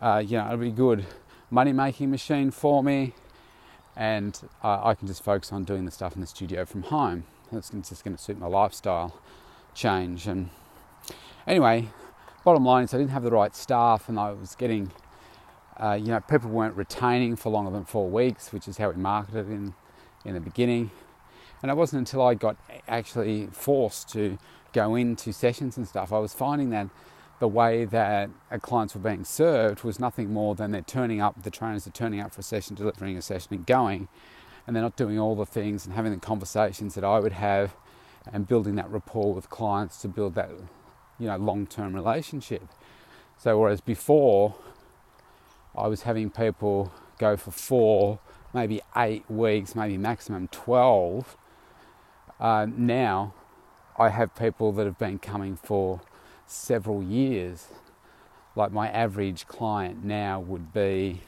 uh, 0.00 0.22
you 0.24 0.38
know 0.38 0.46
it'll 0.46 0.58
be 0.58 0.70
good 0.70 1.04
money 1.50 1.72
making 1.72 2.12
machine 2.12 2.52
for 2.52 2.84
me, 2.84 3.12
and 3.96 4.40
uh, 4.62 4.80
I 4.84 4.94
can 4.94 5.08
just 5.08 5.24
focus 5.24 5.52
on 5.52 5.64
doing 5.64 5.84
the 5.84 5.90
stuff 5.90 6.14
in 6.14 6.20
the 6.20 6.28
studio 6.28 6.64
from 6.64 6.84
home. 6.84 7.24
That's 7.50 7.70
just 7.70 8.04
going 8.04 8.16
to 8.16 8.22
suit 8.22 8.38
my 8.38 8.46
lifestyle 8.46 9.20
change. 9.74 10.26
And 10.26 10.50
anyway, 11.46 11.88
bottom 12.44 12.64
line 12.64 12.84
is 12.84 12.94
I 12.94 12.98
didn't 12.98 13.10
have 13.10 13.22
the 13.22 13.30
right 13.30 13.54
staff, 13.54 14.08
and 14.08 14.18
I 14.18 14.32
was 14.32 14.54
getting, 14.54 14.92
uh, 15.76 15.92
you 15.92 16.08
know, 16.08 16.20
people 16.20 16.50
weren't 16.50 16.76
retaining 16.76 17.36
for 17.36 17.50
longer 17.50 17.70
than 17.70 17.84
four 17.84 18.08
weeks, 18.08 18.52
which 18.52 18.68
is 18.68 18.78
how 18.78 18.90
we 18.90 18.96
marketed 18.96 19.48
in 19.48 19.74
in 20.24 20.34
the 20.34 20.40
beginning. 20.40 20.90
And 21.62 21.70
it 21.70 21.76
wasn't 21.76 22.00
until 22.00 22.22
I 22.22 22.34
got 22.34 22.56
actually 22.86 23.48
forced 23.50 24.08
to 24.10 24.38
go 24.72 24.94
into 24.94 25.32
sessions 25.32 25.76
and 25.76 25.88
stuff, 25.88 26.12
I 26.12 26.18
was 26.18 26.34
finding 26.34 26.70
that 26.70 26.88
the 27.40 27.48
way 27.48 27.84
that 27.84 28.30
clients 28.62 28.94
were 28.94 29.00
being 29.00 29.24
served 29.24 29.84
was 29.84 30.00
nothing 30.00 30.32
more 30.32 30.54
than 30.54 30.72
they're 30.72 30.82
turning 30.82 31.20
up, 31.20 31.42
the 31.42 31.50
trainers 31.50 31.86
are 31.86 31.90
turning 31.90 32.20
up 32.20 32.32
for 32.34 32.40
a 32.40 32.44
session, 32.44 32.74
delivering 32.74 33.16
a 33.16 33.22
session, 33.22 33.54
and 33.54 33.66
going, 33.66 34.08
and 34.66 34.74
they're 34.74 34.82
not 34.82 34.96
doing 34.96 35.18
all 35.18 35.36
the 35.36 35.46
things 35.46 35.86
and 35.86 35.94
having 35.94 36.12
the 36.12 36.18
conversations 36.18 36.94
that 36.94 37.04
I 37.04 37.20
would 37.20 37.32
have 37.32 37.74
and 38.32 38.46
building 38.46 38.74
that 38.76 38.90
rapport 38.90 39.32
with 39.34 39.50
clients 39.50 40.00
to 40.02 40.08
build 40.08 40.34
that 40.34 40.50
you 41.18 41.26
know 41.26 41.36
long-term 41.36 41.94
relationship. 41.94 42.62
So 43.38 43.58
whereas 43.58 43.80
before 43.80 44.56
i 45.76 45.86
was 45.86 46.02
having 46.02 46.30
people 46.30 46.92
go 47.18 47.36
for 47.36 47.50
four 47.50 48.18
maybe 48.52 48.80
eight 48.96 49.24
weeks 49.30 49.74
maybe 49.74 49.96
maximum 49.96 50.48
12 50.48 51.36
uh, 52.40 52.66
now 52.76 53.34
i 53.98 54.08
have 54.08 54.34
people 54.34 54.72
that 54.72 54.86
have 54.86 54.98
been 54.98 55.18
coming 55.18 55.56
for 55.56 56.00
several 56.48 57.02
years. 57.02 57.68
Like 58.56 58.72
my 58.72 58.88
average 58.88 59.46
client 59.46 60.04
now 60.04 60.40
would 60.40 60.72
be 60.72 61.20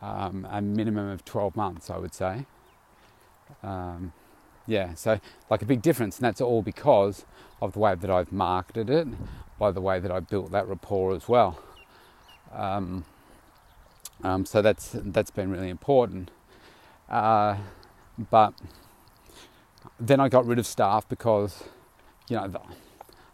um, 0.00 0.46
a 0.50 0.60
minimum 0.60 1.08
of 1.08 1.24
12 1.24 1.56
months 1.56 1.90
i 1.90 1.98
would 1.98 2.14
say. 2.14 2.46
Um, 3.62 4.12
yeah, 4.66 4.94
so 4.94 5.20
like 5.50 5.62
a 5.62 5.66
big 5.66 5.82
difference, 5.82 6.18
and 6.18 6.24
that's 6.24 6.40
all 6.40 6.62
because 6.62 7.24
of 7.60 7.72
the 7.72 7.78
way 7.78 7.94
that 7.94 8.10
I've 8.10 8.32
marketed 8.32 8.90
it, 8.90 9.08
by 9.58 9.70
the 9.70 9.80
way 9.80 10.00
that 10.00 10.10
I 10.10 10.20
built 10.20 10.50
that 10.52 10.66
rapport 10.66 11.14
as 11.14 11.28
well. 11.28 11.58
Um, 12.52 13.04
um, 14.22 14.46
so 14.46 14.62
that's 14.62 14.90
that's 14.94 15.30
been 15.30 15.50
really 15.50 15.68
important. 15.68 16.30
Uh, 17.08 17.56
but 18.30 18.54
then 20.00 20.20
I 20.20 20.28
got 20.28 20.46
rid 20.46 20.58
of 20.58 20.66
staff 20.66 21.08
because, 21.08 21.64
you 22.28 22.36
know, 22.36 22.50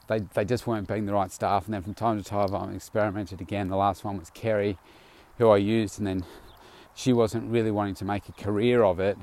they, 0.09 0.21
they 0.35 0.45
just 0.45 0.67
weren't 0.67 0.89
being 0.89 1.07
the 1.07 1.13
right 1.13 1.31
staff. 1.31 1.67
And 1.67 1.75
then 1.75 1.83
from 1.83 1.95
time 1.95 2.23
to 2.23 2.29
time, 2.29 2.55
I 2.55 2.73
experimented 2.73 3.41
again. 3.41 3.69
The 3.69 3.77
last 3.77 4.05
one 4.05 4.19
was 4.19 4.31
Kerry, 4.31 4.79
who 5.39 5.49
I 5.49 5.59
used, 5.59 5.99
and 5.99 6.07
then 6.07 6.25
she 6.95 7.13
wasn't 7.13 7.51
really 7.51 7.71
wanting 7.71 7.95
to 7.97 8.05
make 8.05 8.29
a 8.29 8.33
career 8.33 8.83
of 8.83 9.01
it. 9.01 9.17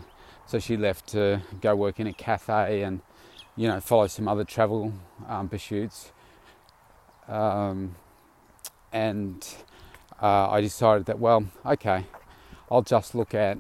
So 0.48 0.60
she 0.60 0.78
left 0.78 1.08
to 1.10 1.42
go 1.60 1.76
work 1.76 2.00
in 2.00 2.08
a 2.08 2.14
cafe 2.14 2.82
and, 2.82 3.02
you 3.58 3.68
know, 3.68 3.82
follow 3.82 4.08
some 4.08 4.30
other 4.30 4.46
travel 4.46 4.94
um, 5.28 5.50
pursuits. 5.50 6.14
Um, 7.28 7.96
and 8.94 9.46
uh, 10.22 10.50
I 10.50 10.62
decided 10.62 11.06
that, 11.08 11.20
well, 11.20 11.46
okay, 11.66 12.06
I'll 12.72 12.82
just 12.82 13.14
look 13.14 13.34
at, 13.34 13.58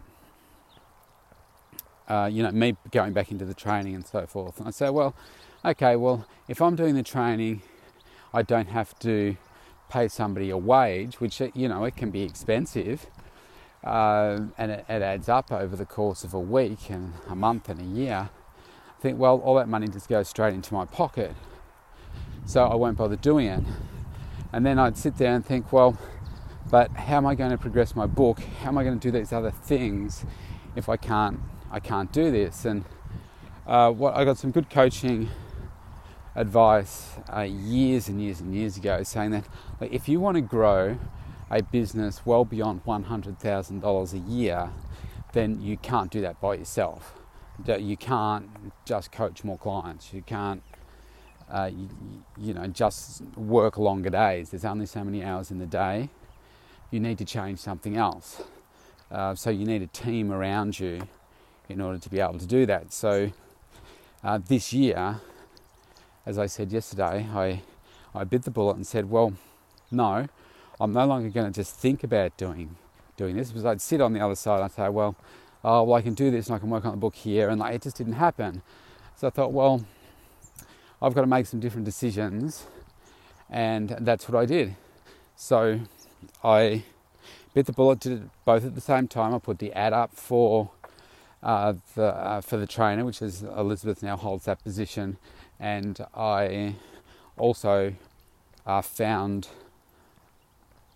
uh, 2.07 2.29
you 2.31 2.41
know, 2.41 2.51
me 2.51 2.77
going 2.91 3.11
back 3.11 3.31
into 3.31 3.43
the 3.43 3.53
training 3.53 3.93
and 3.93 4.07
so 4.07 4.25
forth. 4.25 4.57
And 4.59 4.69
I 4.69 4.71
said, 4.71 4.91
well, 4.91 5.13
okay, 5.65 5.97
well, 5.97 6.25
if 6.47 6.61
I'm 6.61 6.77
doing 6.77 6.95
the 6.95 7.03
training, 7.03 7.63
I 8.33 8.43
don't 8.43 8.69
have 8.69 8.97
to 8.99 9.35
pay 9.89 10.07
somebody 10.07 10.49
a 10.51 10.57
wage, 10.57 11.19
which, 11.19 11.41
you 11.53 11.67
know, 11.67 11.83
it 11.83 11.97
can 11.97 12.11
be 12.11 12.23
expensive 12.23 13.07
uh, 13.87 14.41
and 14.57 14.71
it, 14.71 14.85
it, 14.89 15.01
adds 15.01 15.29
up 15.29 15.51
over 15.51 15.75
the 15.75 15.85
course 15.85 16.23
of 16.23 16.33
a 16.33 16.39
week 16.39 16.89
and 16.89 17.13
a 17.29 17.35
month 17.35 17.69
and 17.69 17.79
a 17.79 17.83
year, 17.83 18.29
I 18.29 19.01
think, 19.01 19.17
well, 19.17 19.37
all 19.39 19.55
that 19.55 19.69
money 19.69 19.87
just 19.87 20.09
goes 20.09 20.27
straight 20.27 20.53
into 20.53 20.73
my 20.73 20.85
pocket. 20.85 21.33
So 22.45 22.65
I 22.65 22.75
won't 22.75 22.97
bother 22.97 23.15
doing 23.15 23.47
it. 23.47 23.63
And 24.51 24.65
then 24.65 24.77
I'd 24.77 24.97
sit 24.97 25.17
there 25.17 25.33
and 25.33 25.45
think, 25.45 25.71
well, 25.71 25.97
but 26.69 26.91
how 26.91 27.17
am 27.17 27.25
I 27.25 27.35
going 27.35 27.51
to 27.51 27.57
progress 27.57 27.95
my 27.95 28.05
book? 28.05 28.39
How 28.61 28.69
am 28.69 28.77
I 28.77 28.83
going 28.83 28.99
to 28.99 29.11
do 29.11 29.17
these 29.17 29.31
other 29.31 29.51
things 29.51 30.25
if 30.75 30.89
I 30.89 30.97
can't? 30.97 31.39
I 31.71 31.79
can't 31.79 32.11
do 32.11 32.29
this. 32.29 32.65
And 32.65 32.83
uh, 33.65 33.91
what 33.91 34.15
I 34.15 34.25
got 34.25 34.37
some 34.37 34.51
good 34.51 34.69
coaching 34.69 35.29
advice 36.35 37.15
uh, 37.33 37.41
years 37.41 38.09
and 38.09 38.21
years 38.21 38.41
and 38.41 38.53
years 38.53 38.77
ago, 38.77 39.03
saying 39.03 39.31
that 39.31 39.45
like, 39.79 39.91
if 39.93 40.09
you 40.09 40.19
want 40.19 40.35
to 40.35 40.41
grow 40.41 40.97
a 41.49 41.61
business 41.63 42.25
well 42.25 42.45
beyond 42.45 42.83
$100,000 42.85 44.13
a 44.13 44.17
year, 44.29 44.69
then 45.33 45.61
you 45.61 45.77
can't 45.77 46.11
do 46.11 46.21
that 46.21 46.39
by 46.41 46.55
yourself. 46.55 47.13
You 47.65 47.97
can't 47.97 48.49
just 48.85 49.11
coach 49.11 49.43
more 49.43 49.57
clients. 49.57 50.13
You 50.13 50.21
can't, 50.21 50.61
uh, 51.49 51.71
you, 51.73 51.89
you, 52.37 52.53
know, 52.53 52.67
just 52.67 53.23
work 53.35 53.77
longer 53.77 54.09
days. 54.09 54.49
There's 54.49 54.65
only 54.65 54.85
so 54.85 55.03
many 55.03 55.23
hours 55.23 55.49
in 55.49 55.57
the 55.57 55.65
day. 55.65 56.09
You 56.91 56.99
need 56.99 57.17
to 57.17 57.25
change 57.25 57.59
something 57.59 57.97
else. 57.97 58.43
Uh, 59.09 59.35
so 59.35 59.49
you 59.49 59.65
need 59.65 59.81
a 59.81 59.87
team 59.87 60.31
around 60.31 60.79
you 60.79 61.01
in 61.69 61.81
order 61.81 61.97
to 61.97 62.09
be 62.09 62.19
able 62.19 62.39
to 62.39 62.45
do 62.45 62.65
that. 62.65 62.93
So 62.93 63.31
uh, 64.23 64.39
this 64.45 64.73
year, 64.73 65.21
as 66.25 66.37
I 66.37 66.45
said 66.45 66.71
yesterday, 66.71 67.27
I, 67.33 67.61
I 68.13 68.23
bit 68.23 68.43
the 68.43 68.51
bullet 68.51 68.75
and 68.75 68.85
said, 68.85 69.09
well, 69.09 69.33
no, 69.89 70.27
I'm 70.79 70.93
no 70.93 71.05
longer 71.05 71.29
going 71.29 71.51
to 71.51 71.53
just 71.53 71.75
think 71.75 72.03
about 72.03 72.37
doing 72.37 72.75
doing 73.15 73.35
this 73.35 73.49
because 73.49 73.65
I'd 73.65 73.81
sit 73.81 73.99
on 73.99 74.13
the 74.13 74.19
other 74.19 74.35
side 74.35 74.55
and 74.55 74.65
I'd 74.65 74.71
say, 74.71 74.89
well, 74.89 75.15
oh, 75.63 75.83
well, 75.83 75.95
I 75.95 76.01
can 76.01 76.13
do 76.13 76.29
this 76.29 76.47
and 76.47 76.55
I 76.55 76.59
can 76.59 76.69
work 76.69 76.85
on 76.85 76.91
the 76.91 76.97
book 76.97 77.15
here, 77.15 77.49
and 77.49 77.59
like, 77.59 77.73
it 77.73 77.81
just 77.81 77.97
didn't 77.97 78.13
happen. 78.13 78.61
So 79.15 79.27
I 79.27 79.29
thought, 79.31 79.51
well, 79.51 79.83
I've 81.01 81.13
got 81.13 81.21
to 81.21 81.27
make 81.27 81.47
some 81.47 81.59
different 81.59 81.85
decisions, 81.85 82.67
and 83.49 83.89
that's 83.99 84.29
what 84.29 84.39
I 84.39 84.45
did. 84.45 84.75
So 85.35 85.79
I 86.43 86.83
bit 87.53 87.65
the 87.65 87.73
bullet, 87.73 87.99
did 87.99 88.11
it 88.11 88.29
both 88.45 88.63
at 88.65 88.75
the 88.75 88.81
same 88.81 89.07
time. 89.07 89.33
I 89.33 89.39
put 89.39 89.57
the 89.57 89.73
ad 89.73 89.93
up 89.93 90.13
for 90.13 90.69
uh, 91.41 91.73
the 91.95 92.05
uh, 92.05 92.41
for 92.41 92.57
the 92.57 92.67
trainer, 92.67 93.03
which 93.03 93.21
is 93.21 93.43
Elizabeth 93.43 94.03
now 94.03 94.15
holds 94.15 94.45
that 94.45 94.63
position, 94.63 95.17
and 95.59 95.99
I 96.15 96.75
also 97.37 97.95
uh, 98.65 98.81
found 98.81 99.47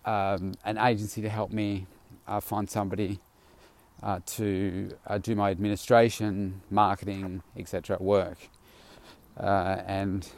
um, 0.04 0.54
an 0.64 0.78
agency 0.78 1.22
to 1.22 1.28
help 1.28 1.50
me 1.52 1.86
uh, 2.26 2.40
find 2.40 2.68
somebody 2.68 3.20
uh, 4.02 4.20
to 4.26 4.90
uh, 5.06 5.18
do 5.18 5.34
my 5.34 5.50
administration, 5.50 6.60
marketing, 6.70 7.42
etc. 7.56 7.96
work. 8.00 8.38
Uh, 9.38 9.80
and 9.86 10.28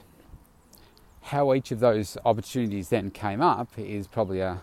how 1.22 1.54
each 1.54 1.70
of 1.70 1.80
those 1.80 2.18
opportunities 2.24 2.90
then 2.90 3.10
came 3.10 3.40
up 3.40 3.68
is 3.78 4.06
probably 4.06 4.40
a, 4.40 4.60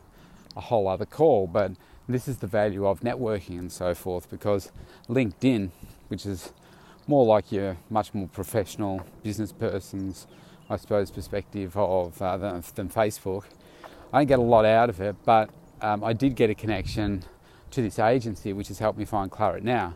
a 0.56 0.62
whole 0.62 0.88
other 0.88 1.06
call, 1.06 1.48
but 1.48 1.72
this 2.08 2.28
is 2.28 2.38
the 2.38 2.48
value 2.48 2.86
of 2.86 3.00
networking 3.02 3.58
and 3.58 3.72
so 3.72 3.96
forth 3.96 4.30
because 4.30 4.72
LinkedIn, 5.10 5.72
which 6.10 6.26
is 6.26 6.52
more 7.08 7.26
like 7.26 7.52
your 7.52 7.78
much 7.90 8.14
more 8.14 8.28
professional 8.28 9.02
business 9.24 9.52
person's, 9.52 10.28
I 10.70 10.78
suppose, 10.78 11.10
perspective 11.10 11.76
of 11.76 12.22
uh, 12.22 12.38
than, 12.38 12.64
than 12.76 12.90
Facebook, 12.90 13.46
I 14.14 14.20
didn't 14.20 14.30
get 14.30 14.40
a 14.40 14.44
lot 14.44 14.66
out 14.66 14.90
of 14.90 15.00
it, 15.00 15.16
but 15.24 15.50
um, 15.82 16.04
I 16.04 16.14
did 16.14 16.36
get 16.36 16.50
a 16.50 16.56
connection 16.56 17.24
to 17.72 17.82
this 17.82 17.98
agency, 17.98 18.52
which 18.52 18.68
has 18.68 18.80
helped 18.80 19.00
me 19.00 19.06
find 19.06 19.32
Claret 19.32 19.64
now. 19.64 19.96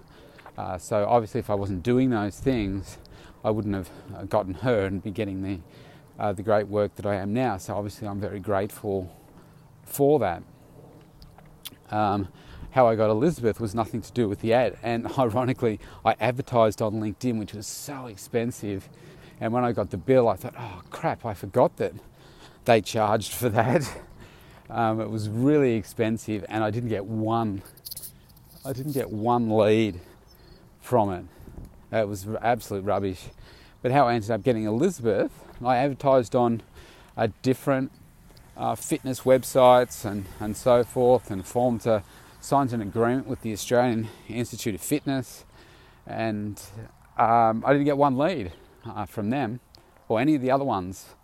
Uh, 0.57 0.77
so 0.77 1.05
obviously, 1.07 1.39
if 1.39 1.49
I 1.49 1.55
wasn't 1.55 1.83
doing 1.83 2.09
those 2.09 2.39
things, 2.39 2.97
I 3.43 3.49
wouldn't 3.49 3.75
have 3.75 3.89
uh, 4.15 4.23
gotten 4.23 4.55
her 4.55 4.85
and 4.85 5.03
be 5.03 5.11
getting 5.11 5.41
the 5.41 5.59
uh, 6.17 6.31
the 6.31 6.43
great 6.43 6.69
work 6.69 6.95
that 6.95 7.05
I 7.05 7.15
am 7.15 7.33
now. 7.33 7.57
So 7.57 7.75
obviously, 7.75 8.07
I'm 8.07 8.21
very 8.21 8.39
grateful 8.39 9.13
for 9.83 10.17
that. 10.19 10.43
Um, 11.91 12.29
how 12.71 12.87
I 12.87 12.95
got 12.95 13.09
Elizabeth 13.09 13.59
was 13.59 13.75
nothing 13.75 14.01
to 14.01 14.11
do 14.13 14.29
with 14.29 14.39
the 14.39 14.53
ad, 14.53 14.77
and 14.81 15.07
ironically, 15.19 15.79
I 16.05 16.15
advertised 16.21 16.81
on 16.81 16.95
LinkedIn, 16.95 17.37
which 17.37 17.53
was 17.53 17.67
so 17.67 18.07
expensive. 18.07 18.87
And 19.41 19.51
when 19.51 19.65
I 19.65 19.73
got 19.73 19.89
the 19.89 19.97
bill, 19.97 20.29
I 20.29 20.37
thought, 20.37 20.55
"Oh 20.57 20.81
crap! 20.89 21.25
I 21.25 21.33
forgot 21.33 21.75
that 21.77 21.93
they 22.65 22.81
charged 22.81 23.33
for 23.33 23.49
that." 23.49 23.89
Um, 24.67 24.99
it 24.99 25.11
was 25.11 25.29
really 25.29 25.75
expensive, 25.75 26.43
and 26.49 26.63
I 26.63 26.71
didn't 26.71 26.89
get 26.89 27.05
one. 27.05 27.61
I 28.65 28.73
didn't 28.73 28.93
get 28.93 29.11
one 29.11 29.47
lead 29.47 29.99
from 30.81 31.11
it. 31.11 31.25
It 31.95 32.07
was 32.07 32.25
absolute 32.41 32.83
rubbish. 32.83 33.25
But 33.83 33.91
how 33.91 34.07
I 34.07 34.15
ended 34.15 34.31
up 34.31 34.41
getting 34.41 34.63
Elizabeth, 34.63 35.31
I 35.63 35.77
advertised 35.77 36.35
on 36.35 36.63
a 37.15 37.27
different 37.27 37.91
uh, 38.57 38.73
fitness 38.73 39.21
websites 39.21 40.03
and, 40.03 40.25
and 40.39 40.57
so 40.57 40.83
forth, 40.83 41.29
and 41.29 41.45
formed 41.45 41.85
a 41.85 42.03
signed 42.41 42.73
an 42.73 42.81
agreement 42.81 43.27
with 43.27 43.41
the 43.41 43.51
Australian 43.53 44.07
Institute 44.29 44.75
of 44.75 44.81
Fitness, 44.81 45.45
and 46.05 46.61
um, 47.17 47.63
I 47.65 47.71
didn't 47.71 47.85
get 47.85 47.97
one 47.97 48.17
lead 48.17 48.51
uh, 48.85 49.05
from 49.05 49.31
them 49.31 49.59
or 50.07 50.19
any 50.19 50.35
of 50.35 50.41
the 50.41 50.51
other 50.51 50.63
ones 50.63 51.15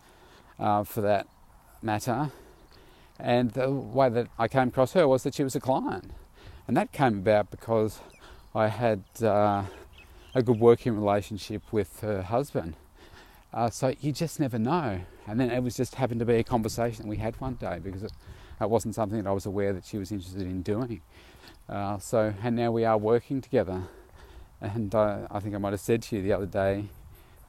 uh, 0.61 0.83
for 0.83 1.01
that 1.01 1.27
matter. 1.81 2.31
And 3.19 3.51
the 3.51 3.69
way 3.69 4.09
that 4.09 4.27
I 4.39 4.47
came 4.47 4.69
across 4.69 4.93
her 4.93 5.07
was 5.07 5.23
that 5.23 5.33
she 5.33 5.43
was 5.43 5.55
a 5.55 5.59
client. 5.59 6.11
And 6.67 6.77
that 6.77 6.91
came 6.91 7.19
about 7.19 7.51
because 7.51 7.99
I 8.55 8.67
had 8.67 9.03
uh, 9.21 9.63
a 10.33 10.43
good 10.43 10.59
working 10.59 10.95
relationship 10.95 11.63
with 11.71 11.99
her 12.01 12.21
husband. 12.21 12.75
Uh, 13.53 13.69
so 13.69 13.93
you 13.99 14.11
just 14.11 14.39
never 14.39 14.57
know. 14.57 15.01
And 15.27 15.39
then 15.39 15.51
it 15.51 15.61
was 15.61 15.75
just 15.75 15.95
happened 15.95 16.19
to 16.19 16.25
be 16.25 16.35
a 16.35 16.43
conversation 16.43 17.07
we 17.07 17.17
had 17.17 17.39
one 17.41 17.55
day 17.55 17.79
because 17.83 18.03
it, 18.03 18.11
it 18.61 18.69
wasn't 18.69 18.95
something 18.95 19.21
that 19.21 19.29
I 19.29 19.33
was 19.33 19.45
aware 19.45 19.73
that 19.73 19.85
she 19.85 19.97
was 19.97 20.11
interested 20.11 20.43
in 20.43 20.61
doing. 20.61 21.01
Uh, 21.67 21.97
so, 21.97 22.33
and 22.41 22.55
now 22.55 22.71
we 22.71 22.85
are 22.85 22.97
working 22.97 23.41
together. 23.41 23.83
And 24.61 24.93
uh, 24.93 25.27
I 25.29 25.39
think 25.39 25.55
I 25.55 25.57
might 25.57 25.73
have 25.73 25.79
said 25.79 26.03
to 26.03 26.15
you 26.15 26.21
the 26.21 26.33
other 26.33 26.45
day, 26.45 26.85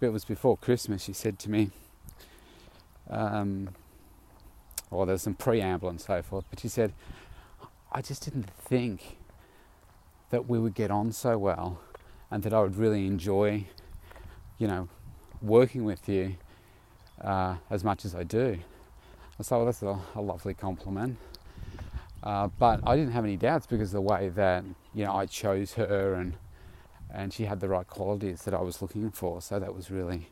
but 0.01 0.07
it 0.07 0.13
was 0.13 0.25
before 0.25 0.57
Christmas, 0.57 1.05
she 1.05 1.13
said 1.13 1.39
to 1.41 1.51
me, 1.51 1.71
um, 3.13 3.69
or 4.91 5.07
there's 5.07 5.23
some 5.23 5.35
preamble 5.35 5.89
and 5.89 6.01
so 6.01 6.23
forth, 6.23 6.45
but 6.51 6.61
she 6.61 6.69
said, 6.69 6.93
I 7.93 8.03
just 8.03 8.25
didn't 8.25 8.51
think 8.51 9.19
that 10.31 10.49
we 10.49 10.59
would 10.59 10.75
get 10.75 10.91
on 10.91 11.13
so 11.13 11.39
well 11.39 11.81
and 12.31 12.43
that 12.43 12.55
I 12.55 12.61
would 12.61 12.77
really 12.77 13.07
enjoy, 13.07 13.67
you 14.59 14.67
know, 14.67 14.89
working 15.41 15.85
with 15.85 16.09
you 16.09 16.37
uh, 17.21 17.57
as 17.71 17.85
much 17.85 18.05
as 18.05 18.15
I 18.15 18.23
do. 18.23 18.59
I 19.39 19.43
thought, 19.43 19.59
well, 19.59 19.67
that's 19.67 19.83
a, 19.83 19.99
a 20.15 20.23
lovely 20.23 20.55
compliment. 20.55 21.19
Uh, 22.23 22.49
but 22.59 22.81
I 22.87 22.97
didn't 22.97 23.13
have 23.13 23.25
any 23.25 23.37
doubts 23.37 23.67
because 23.67 23.89
of 23.89 23.95
the 23.95 24.01
way 24.01 24.29
that, 24.31 24.65
you 24.95 25.05
know, 25.05 25.15
I 25.15 25.27
chose 25.27 25.75
her 25.75 26.15
and 26.15 26.35
and 27.15 27.31
she 27.31 27.45
had 27.45 27.61
the 27.61 27.69
right 27.69 27.87
qualities 27.87 28.43
that 28.43 28.55
I 28.55 28.63
was 28.63 28.81
looking 28.81 29.11
for. 29.11 29.43
So 29.43 29.59
that 29.59 29.75
was 29.75 29.91
really, 29.91 30.31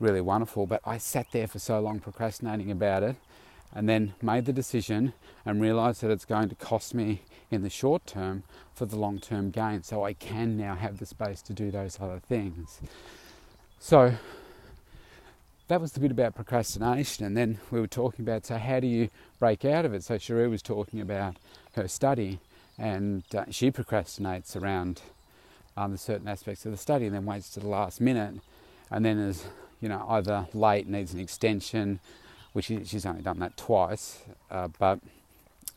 really 0.00 0.20
wonderful. 0.20 0.66
But 0.66 0.80
I 0.84 0.98
sat 0.98 1.26
there 1.32 1.46
for 1.46 1.58
so 1.58 1.80
long 1.80 2.00
procrastinating 2.00 2.70
about 2.70 3.02
it 3.02 3.16
and 3.74 3.88
then 3.88 4.14
made 4.22 4.46
the 4.46 4.52
decision 4.52 5.12
and 5.44 5.60
realized 5.60 6.02
that 6.02 6.10
it's 6.10 6.24
going 6.24 6.48
to 6.48 6.54
cost 6.54 6.94
me 6.94 7.22
in 7.50 7.62
the 7.62 7.70
short 7.70 8.06
term 8.06 8.42
for 8.74 8.86
the 8.86 8.96
long 8.96 9.18
term 9.18 9.50
gain. 9.50 9.82
So 9.82 10.04
I 10.04 10.12
can 10.12 10.56
now 10.56 10.74
have 10.74 10.98
the 10.98 11.06
space 11.06 11.42
to 11.42 11.52
do 11.52 11.70
those 11.70 11.98
other 12.00 12.18
things. 12.18 12.80
So 13.78 14.14
that 15.68 15.80
was 15.80 15.92
the 15.92 16.00
bit 16.00 16.10
about 16.10 16.34
procrastination. 16.34 17.24
And 17.26 17.36
then 17.36 17.58
we 17.70 17.80
were 17.80 17.86
talking 17.86 18.24
about 18.24 18.46
so, 18.46 18.56
how 18.56 18.80
do 18.80 18.86
you 18.86 19.10
break 19.38 19.64
out 19.64 19.84
of 19.84 19.94
it? 19.94 20.02
So, 20.02 20.16
Cherie 20.18 20.48
was 20.48 20.62
talking 20.62 21.00
about 21.00 21.36
her 21.74 21.86
study, 21.86 22.40
and 22.78 23.22
uh, 23.34 23.44
she 23.50 23.70
procrastinates 23.70 24.60
around 24.60 25.02
um, 25.76 25.96
certain 25.96 26.26
aspects 26.26 26.64
of 26.64 26.72
the 26.72 26.78
study 26.78 27.06
and 27.06 27.14
then 27.14 27.24
waits 27.24 27.50
to 27.50 27.60
the 27.60 27.68
last 27.68 28.00
minute 28.00 28.34
and 28.90 29.04
then 29.04 29.18
is 29.18 29.46
you 29.80 29.88
know 29.88 30.04
either 30.08 30.46
late 30.54 30.88
needs 30.88 31.12
an 31.14 31.20
extension 31.20 32.00
which 32.52 32.66
she's 32.66 33.06
only 33.06 33.22
done 33.22 33.38
that 33.38 33.56
twice 33.56 34.22
uh, 34.50 34.68
but 34.78 34.98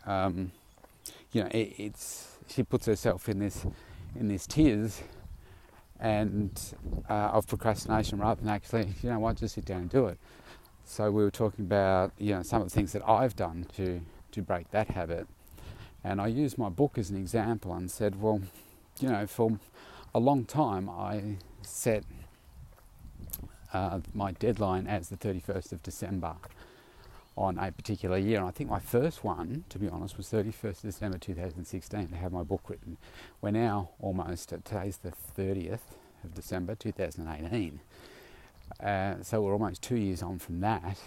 um, 0.06 0.52
you 1.32 1.42
know 1.42 1.50
it, 1.50 1.74
it's 1.78 2.38
she 2.48 2.64
puts 2.64 2.86
herself 2.86 3.30
in 3.30 3.40
this 3.40 3.66
in 4.16 4.28
this 4.28 4.46
tears 4.46 5.02
and 6.00 6.60
uh, 7.10 7.30
of 7.34 7.48
procrastination 7.48 8.20
rather 8.20 8.42
than 8.42 8.50
actually 8.50 8.94
you 9.02 9.10
know 9.10 9.20
what 9.20 9.38
just 9.38 9.56
sit 9.56 9.66
down 9.66 9.82
and 9.82 9.90
do 9.90 10.08
it. 10.08 10.18
So 10.84 11.12
we 11.12 11.24
were 11.24 11.32
talking 11.32 11.66
about 11.66 12.12
you 12.18 12.36
know 12.36 12.44
some 12.44 12.62
of 12.62 12.70
the 12.70 12.76
things 12.76 12.92
that 12.94 13.08
I've 13.08 13.36
done 13.36 13.68
to 13.78 14.02
to 14.32 14.42
break 14.42 14.72
that 14.72 14.90
habit. 14.90 15.28
And 16.04 16.20
I 16.20 16.28
used 16.28 16.58
my 16.58 16.70
book 16.70 16.98
as 16.98 17.12
an 17.12 17.18
example 17.18 17.74
and 17.74 17.90
said 17.90 18.22
well 18.22 18.42
you 19.00 19.10
know 19.10 19.28
for 19.28 19.60
a 20.14 20.20
long 20.20 20.44
time, 20.44 20.90
I 20.90 21.38
set 21.62 22.04
uh, 23.74 24.00
my 24.14 24.32
deadline 24.32 24.88
as 24.88 25.10
the 25.10 25.18
31st 25.18 25.72
of 25.72 25.84
December 25.84 26.36
on 27.38 27.58
a 27.58 27.72
particular 27.72 28.18
year. 28.18 28.40
And 28.40 28.48
I 28.48 28.52
think 28.52 28.70
my 28.70 28.80
first 28.80 29.24
one, 29.24 29.64
to 29.70 29.80
be 29.80 29.88
honest, 29.88 30.18
was 30.18 30.28
31st 30.28 30.82
December 30.82 31.18
2016 31.18 32.08
to 32.10 32.16
have 32.16 32.32
my 32.32 32.44
book 32.44 32.70
written. 32.70 32.98
We're 33.42 33.52
now 33.52 33.92
almost 34.00 34.52
at 34.52 34.66
today's 34.66 34.98
the 34.98 35.12
30th 35.12 35.96
of 36.24 36.36
December 36.36 36.76
2018. 36.76 37.80
Uh, 38.84 39.16
so 39.22 39.42
we're 39.42 39.54
almost 39.54 39.82
two 39.82 39.96
years 39.98 40.22
on 40.22 40.40
from 40.40 40.60
that. 40.62 40.98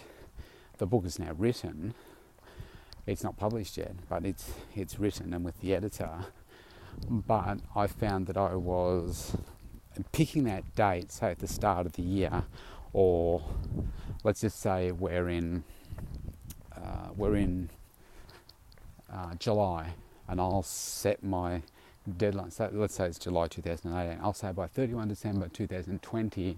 The 0.77 0.85
book 0.85 1.05
is 1.05 1.19
now 1.19 1.33
written. 1.37 1.93
It's 3.05 3.23
not 3.23 3.37
published 3.37 3.77
yet, 3.77 3.93
but 4.09 4.25
it's 4.25 4.51
it's 4.75 4.99
written 4.99 5.33
and 5.33 5.45
with 5.45 5.61
the 5.61 5.75
editor 5.75 6.25
but 7.09 7.59
I 7.75 7.87
found 7.87 8.27
that 8.27 8.37
I 8.37 8.55
was 8.55 9.35
picking 10.11 10.43
that 10.45 10.75
date, 10.75 11.11
say 11.11 11.31
at 11.31 11.39
the 11.39 11.47
start 11.47 11.85
of 11.85 11.93
the 11.93 12.01
year, 12.01 12.43
or 12.93 13.43
let's 14.23 14.41
just 14.41 14.59
say 14.59 14.91
we're 14.91 15.29
in 15.29 15.63
uh, 16.75 17.09
we're 17.15 17.35
in 17.35 17.69
uh, 19.11 19.35
July, 19.35 19.93
and 20.27 20.39
I'll 20.39 20.63
set 20.63 21.23
my 21.23 21.61
deadline. 22.17 22.51
So 22.51 22.69
let's 22.73 22.95
say 22.95 23.07
it's 23.07 23.19
July 23.19 23.47
2018. 23.47 24.19
I'll 24.23 24.33
say 24.33 24.51
by 24.51 24.67
31 24.67 25.07
December 25.07 25.47
2020, 25.47 26.57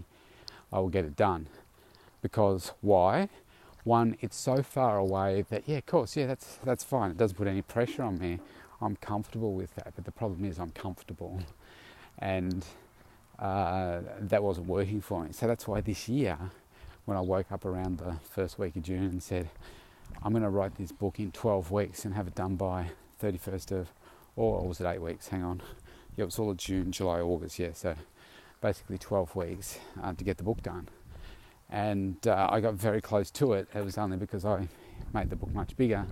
I 0.71 0.79
will 0.79 0.89
get 0.89 1.05
it 1.05 1.15
done. 1.15 1.47
Because 2.21 2.73
why? 2.81 3.29
One, 3.83 4.17
it's 4.19 4.35
so 4.35 4.61
far 4.63 4.97
away 4.97 5.45
that 5.49 5.63
yeah, 5.65 5.77
of 5.77 5.85
course, 5.85 6.17
yeah, 6.17 6.25
that's 6.25 6.59
that's 6.63 6.83
fine. 6.83 7.11
It 7.11 7.17
doesn't 7.17 7.37
put 7.37 7.47
any 7.47 7.61
pressure 7.61 8.03
on 8.03 8.19
me. 8.19 8.39
I'm 8.81 8.97
comfortable 8.97 9.53
with 9.53 9.73
that. 9.75 9.93
But 9.95 10.05
the 10.05 10.11
problem 10.11 10.43
is, 10.43 10.59
I'm 10.59 10.71
comfortable, 10.71 11.39
and 12.19 12.65
uh, 13.39 14.01
that 14.19 14.43
wasn't 14.43 14.67
working 14.67 15.01
for 15.01 15.23
me. 15.23 15.31
So 15.31 15.47
that's 15.47 15.67
why 15.67 15.81
this 15.81 16.07
year, 16.09 16.37
when 17.05 17.17
I 17.17 17.21
woke 17.21 17.51
up 17.51 17.65
around 17.65 17.99
the 17.99 18.17
first 18.29 18.59
week 18.59 18.75
of 18.75 18.83
June 18.83 19.03
and 19.03 19.23
said, 19.23 19.49
I'm 20.23 20.31
going 20.31 20.43
to 20.43 20.49
write 20.49 20.75
this 20.75 20.91
book 20.91 21.19
in 21.19 21.31
12 21.31 21.71
weeks 21.71 22.05
and 22.05 22.13
have 22.13 22.27
it 22.27 22.35
done 22.35 22.55
by 22.55 22.91
31st 23.21 23.71
of, 23.71 23.89
or 24.35 24.67
was 24.67 24.81
it 24.81 24.87
eight 24.87 25.01
weeks? 25.01 25.27
Hang 25.27 25.43
on. 25.43 25.61
Yeah, 26.15 26.23
it 26.23 26.25
was 26.25 26.39
all 26.39 26.49
of 26.49 26.57
June, 26.57 26.91
July, 26.91 27.19
August. 27.19 27.59
Yeah, 27.59 27.73
so 27.73 27.95
basically 28.61 28.97
12 28.97 29.35
weeks 29.35 29.79
uh, 30.01 30.13
to 30.13 30.23
get 30.23 30.37
the 30.37 30.43
book 30.43 30.63
done. 30.63 30.87
And 31.69 32.25
uh, 32.25 32.47
I 32.49 32.61
got 32.61 32.75
very 32.75 33.01
close 33.01 33.29
to 33.31 33.53
it. 33.53 33.67
It 33.75 33.83
was 33.83 33.97
only 33.97 34.17
because 34.17 34.45
I 34.45 34.67
made 35.13 35.29
the 35.29 35.35
book 35.35 35.53
much 35.53 35.75
bigger 35.77 36.07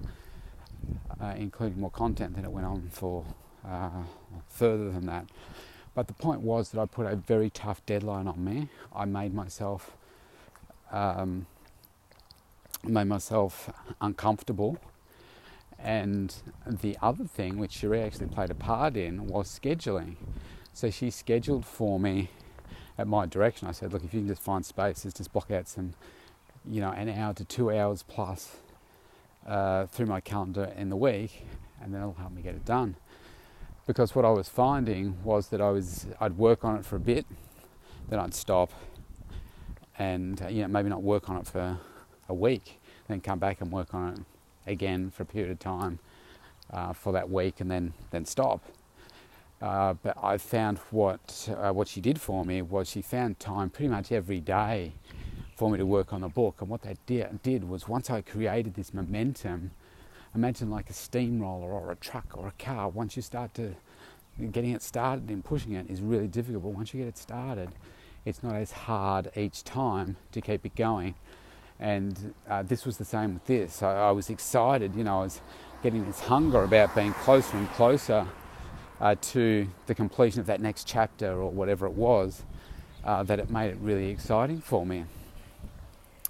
uh, 1.20 1.34
including 1.38 1.80
more 1.80 1.92
content, 1.92 2.36
and 2.36 2.46
it 2.46 2.52
went 2.52 2.66
on 2.66 2.90
for 2.92 3.26
uh, 3.68 4.04
further 4.50 4.92
than 4.92 5.06
that. 5.08 5.26
But 5.96 6.08
the 6.08 6.14
point 6.14 6.42
was 6.42 6.70
that 6.70 6.80
I 6.82 6.86
put 6.86 7.08
a 7.08 7.16
very 7.16 7.50
tough 7.50 7.84
deadline 7.86 8.28
on 8.28 8.44
me. 8.44 8.70
I 8.94 9.06
made 9.06 9.34
myself 9.34 9.96
um, 10.92 11.48
made 12.84 13.06
myself 13.06 13.72
uncomfortable. 14.02 14.78
And 15.80 16.34
the 16.68 16.98
other 17.02 17.26
thing, 17.26 17.58
which 17.58 17.72
Cherie 17.72 18.02
actually 18.02 18.28
played 18.28 18.50
a 18.50 18.56
part 18.56 18.96
in, 18.98 19.28
was 19.28 19.60
scheduling. 19.60 20.16
So 20.74 20.90
she 20.90 21.10
scheduled 21.10 21.66
for 21.66 22.00
me 22.00 22.30
at 22.98 23.08
my 23.08 23.26
direction. 23.26 23.68
I 23.68 23.72
said, 23.72 23.94
look, 23.94 24.04
if 24.04 24.14
you 24.14 24.22
can 24.22 24.28
just 24.28 24.42
find 24.42 24.66
spaces, 24.66 25.14
just 25.14 25.32
block 25.32 25.52
out 25.52 25.68
some, 25.68 25.94
you 26.70 26.82
know, 26.82 26.92
an 26.92 27.10
hour 27.10 27.34
to 27.34 27.46
two 27.46 27.72
hours 27.72 28.04
plus 28.04 28.58
uh, 29.46 29.86
through 29.88 30.08
my 30.08 30.22
calendar 30.22 30.72
in 30.78 30.90
the 30.90 30.96
week, 30.96 31.46
and 31.82 31.94
then 31.94 32.02
it'll 32.02 32.14
help 32.14 32.32
me 32.32 32.42
get 32.42 32.56
it 32.56 32.66
done. 32.66 32.96
Because 33.88 34.16
what 34.16 34.26
I 34.26 34.32
was 34.32 34.50
finding 34.50 35.24
was 35.24 35.50
that 35.50 35.62
I 35.62 35.70
was 35.70 36.08
I'd 36.20 36.38
work 36.38 36.66
on 36.66 36.78
it 36.78 36.86
for 36.86 36.96
a 36.96 37.00
bit, 37.00 37.26
then 38.10 38.20
I'd 38.20 38.34
stop, 38.34 38.72
and 40.00 40.44
you 40.50 40.62
know 40.62 40.68
maybe 40.68 40.90
not 40.90 41.04
work 41.04 41.30
on 41.30 41.38
it 41.38 41.48
for 41.48 41.78
a 42.28 42.34
week, 42.34 42.82
then 43.08 43.22
come 43.22 43.38
back 43.38 43.62
and 43.62 43.72
work 43.72 43.94
on 43.94 44.14
it 44.14 44.20
again 44.72 45.12
for 45.12 45.24
a 45.24 45.26
period 45.26 45.52
of 45.52 45.60
time 45.60 46.00
uh, 46.72 46.94
for 46.94 47.14
that 47.14 47.30
week, 47.30 47.62
and 47.62 47.70
then 47.70 47.94
then 48.10 48.26
stop. 48.26 48.64
Uh, 49.62 49.94
but 49.94 50.18
I 50.22 50.38
found 50.38 50.80
what 50.90 51.50
uh, 51.56 51.72
what 51.72 51.88
she 51.88 52.02
did 52.02 52.20
for 52.20 52.44
me 52.44 52.62
was 52.62 52.90
she 52.90 53.02
found 53.02 53.40
time 53.40 53.70
pretty 53.70 53.90
much 53.90 54.12
every 54.12 54.40
day 54.40 54.94
for 55.56 55.72
me 55.72 55.78
to 55.78 55.86
work 55.86 56.12
on 56.12 56.22
the 56.22 56.28
book. 56.28 56.58
And 56.60 56.70
what 56.70 56.82
that 56.82 56.98
did 57.06 57.70
was 57.70 57.88
once 57.88 58.10
I 58.10 58.22
created 58.22 58.74
this 58.74 58.94
momentum, 58.94 59.72
imagine 60.36 60.70
like 60.70 60.90
a 60.90 60.94
steamroller 60.94 61.72
or 61.72 61.92
a 61.92 61.96
truck 61.96 62.38
or 62.38 62.48
a 62.48 62.64
car, 62.64 62.90
once 62.90 63.16
you 63.16 63.22
start 63.22 63.54
to 63.56 63.76
getting 64.52 64.72
it 64.72 64.82
started 64.82 65.30
and 65.30 65.44
pushing 65.44 65.74
it 65.74 65.90
is 65.90 66.02
really 66.02 66.28
difficult. 66.28 66.64
But 66.64 66.70
once 66.70 66.94
you 66.94 67.00
get 67.00 67.08
it 67.08 67.18
started, 67.18 67.70
it's 68.26 68.44
not 68.44 68.56
as 68.56 68.72
hard 68.72 69.32
each 69.36 69.64
time 69.64 70.18
to 70.34 70.42
keep 70.42 70.66
it 70.66 70.76
going. 70.76 71.16
And 71.80 72.34
uh, 72.50 72.64
this 72.64 72.86
was 72.86 72.98
the 72.98 73.06
same 73.06 73.36
with 73.36 73.46
this. 73.46 73.82
I, 73.82 74.08
I, 74.08 74.12
was 74.12 74.30
excited, 74.30 74.96
you 74.96 75.04
know, 75.04 75.20
I 75.20 75.24
was 75.24 75.42
getting 75.84 76.06
this 76.06 76.22
hunger 76.22 76.64
about 76.64 76.96
being 76.96 77.14
closer 77.14 77.58
and 77.58 77.70
closer 77.72 78.28
uh, 79.02 79.16
to 79.22 79.68
the 79.88 79.96
completion 79.96 80.40
of 80.40 80.46
that 80.48 80.62
next 80.62 80.88
chapter 80.88 81.34
or 81.34 81.50
whatever 81.50 81.86
it 81.86 81.94
was, 81.94 82.44
uh, 83.04 83.24
that 83.24 83.40
it 83.40 83.50
made 83.50 83.70
it 83.72 83.78
really 83.82 84.10
exciting 84.10 84.62
for 84.62 84.86
me. 84.86 85.06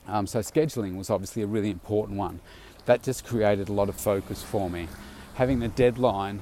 Um, 0.07 0.27
so 0.27 0.39
scheduling 0.39 0.97
was 0.97 1.09
obviously 1.09 1.43
a 1.43 1.47
really 1.47 1.69
important 1.69 2.17
one. 2.17 2.39
That 2.85 3.01
just 3.01 3.25
created 3.25 3.67
a 3.67 3.73
lot 3.73 3.89
of 3.89 3.95
focus 3.95 4.43
for 4.43 4.69
me. 4.69 4.87
Having 5.35 5.59
the 5.59 5.67
deadline 5.67 6.41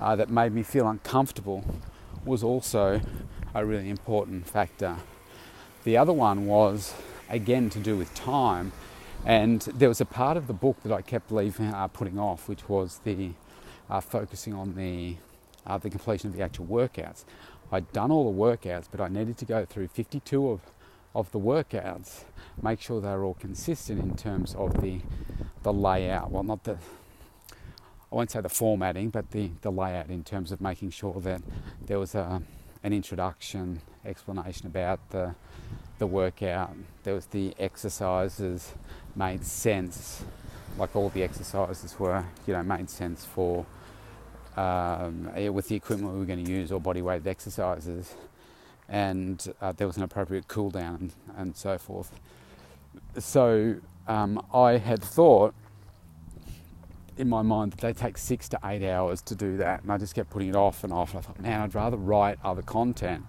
uh, 0.00 0.14
that 0.16 0.28
made 0.28 0.52
me 0.52 0.62
feel 0.62 0.86
uncomfortable 0.86 1.64
was 2.24 2.42
also 2.42 3.00
a 3.54 3.64
really 3.64 3.88
important 3.88 4.46
factor. 4.46 4.96
The 5.84 5.96
other 5.96 6.12
one 6.12 6.46
was 6.46 6.94
again 7.30 7.70
to 7.70 7.78
do 7.78 7.96
with 7.96 8.14
time, 8.14 8.72
and 9.24 9.62
there 9.62 9.88
was 9.88 10.00
a 10.00 10.04
part 10.04 10.36
of 10.36 10.46
the 10.46 10.52
book 10.52 10.76
that 10.84 10.92
I 10.92 11.00
kept 11.00 11.32
leaving, 11.32 11.72
uh, 11.72 11.88
putting 11.88 12.18
off, 12.18 12.48
which 12.48 12.68
was 12.68 13.00
the 13.04 13.30
uh, 13.88 14.00
focusing 14.00 14.52
on 14.52 14.74
the 14.74 15.16
uh, 15.66 15.78
the 15.78 15.88
completion 15.88 16.28
of 16.28 16.36
the 16.36 16.42
actual 16.42 16.66
workouts. 16.66 17.24
I'd 17.70 17.90
done 17.92 18.10
all 18.10 18.30
the 18.30 18.38
workouts, 18.38 18.88
but 18.90 19.00
I 19.00 19.08
needed 19.08 19.38
to 19.38 19.44
go 19.46 19.64
through 19.64 19.88
52 19.88 20.50
of 20.50 20.60
of 21.14 21.30
the 21.32 21.40
workouts, 21.40 22.24
make 22.62 22.80
sure 22.80 23.00
they're 23.00 23.22
all 23.24 23.34
consistent 23.34 24.00
in 24.00 24.16
terms 24.16 24.54
of 24.54 24.80
the 24.80 25.00
the 25.62 25.72
layout. 25.72 26.30
Well, 26.30 26.42
not 26.42 26.64
the 26.64 26.78
I 28.10 28.14
won't 28.14 28.30
say 28.30 28.42
the 28.42 28.48
formatting, 28.50 29.08
but 29.08 29.30
the, 29.30 29.50
the 29.62 29.72
layout 29.72 30.10
in 30.10 30.22
terms 30.22 30.52
of 30.52 30.60
making 30.60 30.90
sure 30.90 31.18
that 31.20 31.40
there 31.86 31.98
was 31.98 32.14
a, 32.14 32.42
an 32.82 32.92
introduction, 32.92 33.80
explanation 34.04 34.66
about 34.66 35.00
the 35.10 35.34
the 35.98 36.06
workout. 36.06 36.74
There 37.04 37.14
was 37.14 37.26
the 37.26 37.54
exercises 37.58 38.72
made 39.14 39.44
sense, 39.44 40.24
like 40.76 40.96
all 40.96 41.10
the 41.10 41.22
exercises 41.22 41.98
were, 41.98 42.24
you 42.46 42.54
know, 42.54 42.62
made 42.62 42.90
sense 42.90 43.24
for 43.24 43.64
um, 44.56 45.30
with 45.54 45.68
the 45.68 45.76
equipment 45.76 46.12
we 46.12 46.18
were 46.18 46.26
going 46.26 46.44
to 46.44 46.50
use 46.50 46.72
or 46.72 46.80
body 46.80 47.02
weight 47.02 47.26
exercises 47.26 48.14
and 48.88 49.54
uh, 49.60 49.72
there 49.72 49.86
was 49.86 49.96
an 49.96 50.02
appropriate 50.02 50.48
cool 50.48 50.70
down 50.70 50.96
and, 50.96 51.12
and 51.36 51.56
so 51.56 51.78
forth. 51.78 52.12
So 53.18 53.76
um, 54.06 54.44
I 54.52 54.78
had 54.78 55.02
thought 55.02 55.54
in 57.16 57.28
my 57.28 57.42
mind 57.42 57.72
that 57.72 57.80
they 57.80 57.92
take 57.92 58.16
six 58.16 58.48
to 58.48 58.58
eight 58.64 58.88
hours 58.88 59.22
to 59.22 59.34
do 59.34 59.56
that, 59.58 59.82
and 59.82 59.92
I 59.92 59.98
just 59.98 60.14
kept 60.14 60.30
putting 60.30 60.48
it 60.48 60.56
off 60.56 60.84
and 60.84 60.92
off. 60.92 61.14
And 61.14 61.18
I 61.18 61.22
thought, 61.22 61.40
man, 61.40 61.60
I'd 61.60 61.74
rather 61.74 61.96
write 61.96 62.38
other 62.42 62.62
content. 62.62 63.24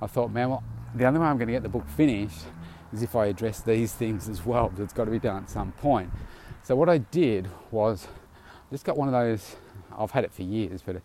I 0.00 0.06
thought, 0.06 0.30
man, 0.30 0.50
well, 0.50 0.64
the 0.94 1.06
only 1.06 1.20
way 1.20 1.26
I'm 1.26 1.38
going 1.38 1.48
to 1.48 1.52
get 1.52 1.62
the 1.62 1.68
book 1.68 1.88
finished 1.88 2.40
is 2.92 3.02
if 3.02 3.16
I 3.16 3.26
address 3.26 3.60
these 3.60 3.92
things 4.02 4.28
as 4.28 4.44
well, 4.44 4.70
but 4.74 4.82
it's 4.82 4.92
got 4.92 5.06
to 5.06 5.10
be 5.10 5.18
done 5.18 5.44
at 5.44 5.50
some 5.50 5.72
point. 5.72 6.10
So 6.62 6.76
what 6.76 6.88
I 6.88 6.98
did 6.98 7.48
was 7.70 8.06
I 8.06 8.74
just 8.74 8.84
got 8.84 8.96
one 8.96 9.08
of 9.08 9.12
those. 9.12 9.56
I've 9.96 10.10
had 10.10 10.24
it 10.24 10.32
for 10.32 10.42
years, 10.42 10.82
but 10.82 11.02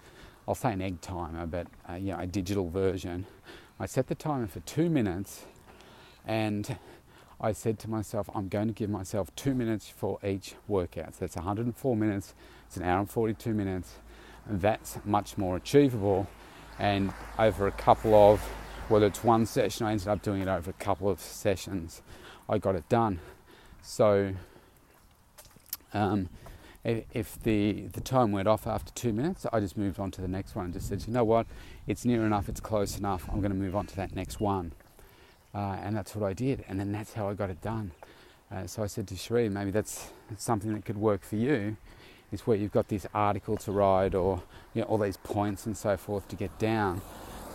I'll 0.48 0.56
say 0.56 0.72
an 0.72 0.82
egg 0.82 1.02
timer, 1.02 1.46
but 1.46 1.68
uh, 1.90 1.96
you 1.96 2.12
know, 2.12 2.20
a 2.20 2.28
digital 2.28 2.70
version 2.70 3.26
I 3.80 3.86
set 3.86 4.08
the 4.08 4.16
timer 4.16 4.48
for 4.48 4.60
two 4.62 4.90
minutes 4.90 5.46
and 6.26 6.78
I 7.40 7.52
said 7.52 7.80
to 7.80 7.90
myself, 7.90 8.30
I'm 8.34 8.48
going 8.48 8.68
to 8.68 8.74
give 8.74 8.90
myself 8.90 9.36
two 9.36 9.54
minutes 9.54 9.90
for 9.90 10.20
each 10.26 10.56
workout. 10.68 11.16
So 11.16 11.20
that's 11.22 11.36
104 11.36 11.96
minutes, 11.96 12.34
it's 12.68 12.78
an 12.78 12.84
hour 12.84 13.00
and 13.00 13.10
42 13.10 13.54
minutes. 13.54 13.96
And 14.48 14.62
that's 14.62 14.98
much 15.06 15.38
more 15.38 15.58
achievable 15.58 16.28
And 16.80 17.12
over 17.40 17.68
a 17.68 17.72
couple 17.72 18.14
of, 18.16 18.40
whether 18.90 19.08
it's 19.08 19.24
one 19.24 19.46
session, 19.46 19.86
I 19.86 19.92
ended 19.92 20.08
up 20.08 20.22
doing 20.22 20.42
it 20.42 20.48
over 20.48 20.70
a 20.70 20.74
couple 20.74 21.10
of 21.10 21.20
sessions. 21.20 22.02
I 22.50 22.58
got 22.60 22.76
it 22.76 22.88
done. 22.90 23.20
So 23.82 24.34
um, 25.94 26.30
if 26.84 27.42
the, 27.44 27.88
the 27.94 28.02
time 28.02 28.32
went 28.32 28.48
off 28.48 28.68
after 28.68 28.92
two 28.94 29.14
minutes, 29.14 29.46
I 29.52 29.60
just 29.60 29.78
moved 29.78 30.00
on 30.00 30.12
to 30.12 30.22
the 30.22 30.28
next 30.28 30.56
one 30.56 30.66
and 30.66 30.74
just 30.74 30.88
said, 30.88 31.06
you 31.08 31.14
know 31.14 31.24
what, 31.24 31.48
it's 31.88 32.06
near 32.06 32.26
enough, 32.26 32.50
it's 32.50 32.62
close 32.62 32.98
enough, 32.98 33.28
I'm 33.30 33.40
going 33.42 33.52
to 33.52 33.58
move 33.58 33.76
on 33.76 33.88
to 33.88 33.96
that 33.98 34.16
next 34.16 34.40
one. 34.40 34.72
Uh, 35.58 35.76
and 35.82 35.96
that's 35.96 36.16
what 36.16 36.30
I 36.30 36.34
did, 36.34 36.64
and 36.68 36.80
then 36.80 36.92
that's 36.92 37.14
how 37.14 37.28
I 37.28 37.34
got 37.34 37.50
it 37.50 37.62
done. 37.62 37.92
Uh, 38.52 38.68
so 38.68 38.84
I 38.84 38.88
said 38.88 39.08
to 39.08 39.16
Sheree, 39.16 39.52
maybe 39.52 39.72
that's, 39.72 40.12
something 40.38 40.72
that 40.74 40.86
could 40.86 40.98
work 40.98 41.24
for 41.24 41.36
you, 41.36 41.78
is 42.32 42.42
where 42.42 42.56
you've 42.56 42.72
got 42.72 42.90
this 42.90 43.08
article 43.14 43.58
to 43.58 43.72
write 43.72 44.14
or 44.14 44.44
you 44.76 44.82
know, 44.82 44.88
all 44.88 45.00
these 45.00 45.18
points 45.18 45.66
and 45.66 45.76
so 45.76 45.98
forth 45.98 46.28
to 46.28 46.36
get 46.36 46.60
down. 46.60 47.02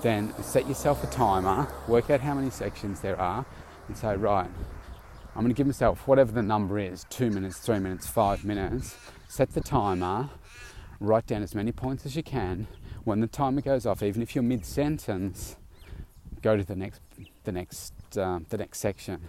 Then 0.02 0.34
set 0.42 0.66
yourself 0.66 1.04
a 1.04 1.06
timer, 1.06 1.68
work 1.86 2.10
out 2.10 2.20
how 2.20 2.34
many 2.34 2.50
sections 2.50 3.00
there 3.00 3.20
are, 3.20 3.46
and 3.86 3.96
say, 3.96 4.16
right, 4.16 4.50
I'm 5.36 5.42
going 5.42 5.54
to 5.54 5.54
give 5.54 5.68
myself 5.68 6.08
whatever 6.08 6.32
the 6.32 6.42
number 6.42 6.80
is 6.80 7.06
two 7.08 7.30
minutes, 7.30 7.58
three 7.58 7.78
minutes, 7.78 8.08
five 8.08 8.44
minutes 8.44 8.96
set 9.32 9.54
the 9.54 9.62
timer, 9.62 10.28
write 11.00 11.26
down 11.26 11.42
as 11.42 11.54
many 11.54 11.72
points 11.72 12.04
as 12.04 12.14
you 12.16 12.22
can. 12.22 12.66
When 13.04 13.20
the 13.20 13.26
timer 13.26 13.62
goes 13.62 13.86
off, 13.86 14.02
even 14.02 14.20
if 14.20 14.34
you're 14.34 14.42
mid 14.42 14.66
sentence, 14.66 15.56
go 16.42 16.58
to 16.58 16.62
the 16.62 16.76
next, 16.76 17.00
the 17.44 17.52
next, 17.52 17.92
uh, 18.16 18.40
the 18.48 18.58
next 18.58 18.78
section. 18.78 19.28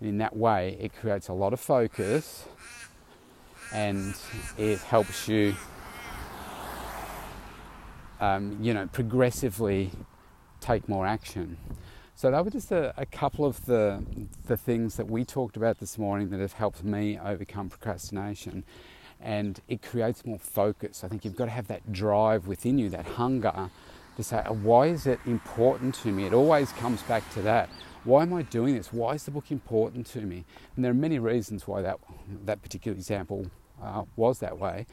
And 0.00 0.08
in 0.08 0.18
that 0.18 0.36
way, 0.36 0.76
it 0.80 0.94
creates 0.94 1.28
a 1.28 1.32
lot 1.32 1.52
of 1.52 1.60
focus, 1.60 2.46
and 3.72 4.14
it 4.58 4.78
helps 4.80 5.28
you, 5.28 5.54
um, 8.20 8.58
you 8.60 8.74
know, 8.74 8.86
progressively 8.86 9.90
take 10.60 10.88
more 10.88 11.06
action. 11.06 11.56
So 12.14 12.30
that 12.30 12.44
were 12.44 12.50
just 12.50 12.70
a, 12.70 12.94
a, 12.96 13.06
couple 13.06 13.44
of 13.44 13.64
the 13.66 14.02
the 14.46 14.56
things 14.56 14.96
that 14.96 15.08
we 15.08 15.24
talked 15.24 15.56
about 15.56 15.78
this 15.78 15.98
morning 15.98 16.30
that 16.30 16.40
have 16.40 16.52
helped 16.52 16.84
me 16.84 17.18
overcome 17.18 17.68
procrastination 17.68 18.64
and 19.22 19.60
it 19.68 19.82
creates 19.82 20.24
more 20.24 20.38
focus. 20.38 21.04
I 21.04 21.08
think 21.08 21.24
you've 21.24 21.36
got 21.36 21.46
to 21.46 21.50
have 21.52 21.68
that 21.68 21.92
drive 21.92 22.46
within 22.46 22.78
you, 22.78 22.88
that 22.90 23.06
hunger 23.06 23.70
to 24.16 24.22
say, 24.22 24.42
why 24.48 24.86
is 24.86 25.06
it 25.06 25.18
important 25.26 25.94
to 25.96 26.08
me? 26.08 26.26
It 26.26 26.34
always 26.34 26.72
comes 26.72 27.02
back 27.02 27.28
to 27.34 27.42
that. 27.42 27.68
Why 28.04 28.22
am 28.22 28.34
I 28.34 28.42
doing 28.42 28.74
this? 28.74 28.92
Why 28.92 29.14
is 29.14 29.24
the 29.24 29.30
book 29.30 29.50
important 29.50 30.06
to 30.08 30.20
me? 30.20 30.44
And 30.74 30.84
there 30.84 30.90
are 30.90 30.94
many 30.94 31.18
reasons 31.18 31.66
why 31.66 31.82
that, 31.82 31.98
that 32.44 32.60
particular 32.62 32.96
example 32.96 33.46
uh, 33.82 34.04
was 34.16 34.40
that 34.40 34.58
way. 34.58 34.86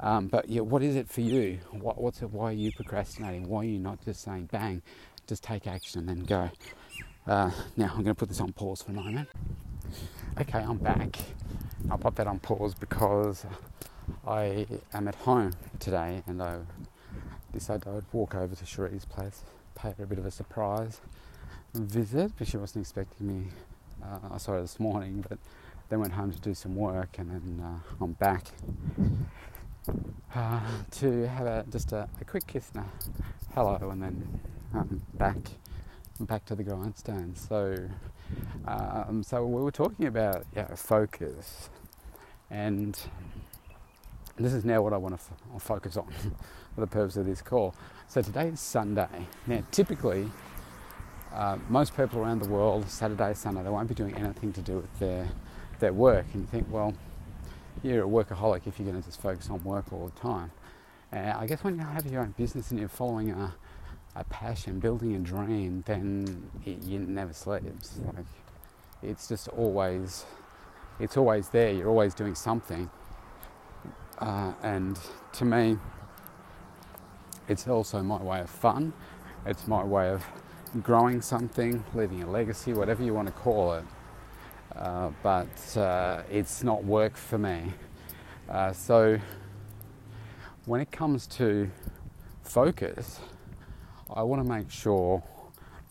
Um, 0.00 0.28
but 0.28 0.48
yeah, 0.48 0.60
what 0.60 0.82
is 0.82 0.96
it 0.96 1.08
for 1.08 1.22
you? 1.22 1.58
What, 1.70 2.00
what's 2.00 2.22
it, 2.22 2.30
why 2.30 2.50
are 2.50 2.52
you 2.52 2.72
procrastinating? 2.72 3.48
Why 3.48 3.60
are 3.60 3.64
you 3.64 3.78
not 3.78 4.04
just 4.04 4.22
saying, 4.22 4.48
bang, 4.52 4.82
just 5.26 5.42
take 5.42 5.66
action 5.66 6.00
and 6.00 6.08
then 6.08 6.24
go? 6.24 6.50
Uh, 7.26 7.50
now, 7.76 7.86
I'm 7.86 8.02
going 8.02 8.06
to 8.06 8.14
put 8.14 8.28
this 8.28 8.40
on 8.40 8.52
pause 8.52 8.82
for 8.82 8.90
a 8.90 8.94
moment. 8.94 9.28
Okay, 10.40 10.58
I'm 10.58 10.78
back. 10.78 11.18
I'll 11.90 11.98
pop 11.98 12.16
that 12.16 12.26
on 12.26 12.38
pause 12.38 12.74
because 12.74 13.46
I 14.26 14.66
am 14.92 15.08
at 15.08 15.14
home 15.14 15.52
today 15.78 16.22
and 16.26 16.42
I 16.42 16.58
decided 17.52 17.86
I 17.86 17.92
would 17.92 18.06
walk 18.12 18.34
over 18.34 18.54
to 18.54 18.64
Sheree's 18.64 19.04
place, 19.04 19.42
pay 19.74 19.94
her 19.98 20.04
a 20.04 20.06
bit 20.06 20.18
of 20.18 20.26
a 20.26 20.30
surprise 20.30 21.00
visit, 21.74 22.32
but 22.38 22.46
she 22.46 22.56
wasn't 22.56 22.84
expecting 22.84 23.26
me. 23.26 23.48
Uh, 24.02 24.34
I 24.34 24.38
saw 24.38 24.52
her 24.52 24.62
this 24.62 24.80
morning, 24.80 25.24
but 25.28 25.38
then 25.88 26.00
went 26.00 26.12
home 26.14 26.32
to 26.32 26.40
do 26.40 26.54
some 26.54 26.74
work 26.74 27.18
and 27.18 27.30
then 27.30 27.64
uh, 27.64 27.78
I'm 28.02 28.12
back 28.12 28.46
uh, 30.34 30.60
to 30.90 31.28
have 31.28 31.46
a, 31.46 31.64
just 31.70 31.92
a, 31.92 32.08
a, 32.20 32.24
quick 32.24 32.46
kiss 32.46 32.70
a 32.74 32.84
hello 33.54 33.90
and 33.90 34.02
then 34.02 34.40
um, 34.74 35.02
back 35.14 35.36
back 36.20 36.44
to 36.46 36.54
the 36.54 36.62
grindstone. 36.62 37.34
So, 37.36 37.76
um, 38.66 39.22
so 39.22 39.44
we 39.44 39.60
were 39.60 39.70
talking 39.70 40.06
about 40.06 40.46
yeah, 40.54 40.74
focus 40.74 41.68
and 42.50 42.98
this 44.36 44.52
is 44.54 44.64
now 44.64 44.82
what 44.82 44.92
I 44.92 44.96
want 44.96 45.18
to 45.18 45.20
f- 45.54 45.62
focus 45.62 45.96
on 45.96 46.12
for 46.74 46.80
the 46.80 46.86
purpose 46.86 47.16
of 47.16 47.26
this 47.26 47.42
call. 47.42 47.74
So 48.08 48.22
today 48.22 48.48
is 48.48 48.60
Sunday. 48.60 49.26
Now, 49.46 49.62
typically, 49.70 50.30
uh, 51.32 51.58
most 51.68 51.96
people 51.96 52.20
around 52.20 52.42
the 52.42 52.48
world, 52.48 52.88
Saturday, 52.88 53.34
Sunday, 53.34 53.62
they 53.62 53.70
won't 53.70 53.88
be 53.88 53.94
doing 53.94 54.14
anything 54.16 54.52
to 54.52 54.60
do 54.60 54.76
with 54.76 54.98
their 54.98 55.28
their 55.80 55.92
work. 55.92 56.26
And 56.32 56.42
you 56.42 56.46
think, 56.46 56.66
well, 56.70 56.94
you're 57.82 58.04
a 58.04 58.08
workaholic 58.08 58.66
if 58.66 58.78
you're 58.78 58.88
going 58.88 59.00
to 59.00 59.06
just 59.06 59.20
focus 59.20 59.50
on 59.50 59.62
work 59.64 59.92
all 59.92 60.12
the 60.14 60.20
time. 60.20 60.52
And 61.10 61.30
I 61.32 61.46
guess 61.46 61.64
when 61.64 61.76
you 61.76 61.82
have 61.82 62.06
your 62.06 62.22
own 62.22 62.34
business 62.38 62.70
and 62.70 62.78
you're 62.78 62.88
following 62.88 63.30
a, 63.30 63.52
a 64.14 64.24
passion, 64.24 64.78
building 64.78 65.16
a 65.16 65.18
dream, 65.18 65.82
then 65.86 66.50
it, 66.64 66.82
you 66.82 67.00
never 67.00 67.32
sleeps. 67.32 67.98
Like 68.14 68.26
it's 69.02 69.28
just 69.28 69.48
always 69.48 70.24
it's 71.00 71.16
always 71.16 71.48
there. 71.48 71.72
You're 71.72 71.88
always 71.88 72.14
doing 72.14 72.34
something. 72.34 72.88
Uh, 74.18 74.52
and 74.62 74.98
to 75.32 75.44
me, 75.44 75.76
it's 77.52 77.68
also 77.68 78.02
my 78.02 78.20
way 78.20 78.40
of 78.40 78.50
fun. 78.50 78.92
It's 79.44 79.68
my 79.68 79.84
way 79.84 80.08
of 80.08 80.24
growing 80.82 81.20
something, 81.20 81.84
leaving 81.94 82.22
a 82.22 82.30
legacy, 82.30 82.72
whatever 82.72 83.04
you 83.04 83.12
want 83.12 83.28
to 83.28 83.32
call 83.34 83.74
it. 83.74 83.84
Uh, 84.74 85.10
but 85.22 85.76
uh, 85.76 86.22
it's 86.30 86.64
not 86.64 86.82
work 86.82 87.14
for 87.14 87.36
me. 87.36 87.74
Uh, 88.48 88.72
so 88.72 89.18
when 90.64 90.80
it 90.80 90.90
comes 90.90 91.26
to 91.26 91.70
focus, 92.42 93.20
I 94.08 94.22
want 94.22 94.42
to 94.42 94.48
make 94.48 94.70
sure 94.70 95.22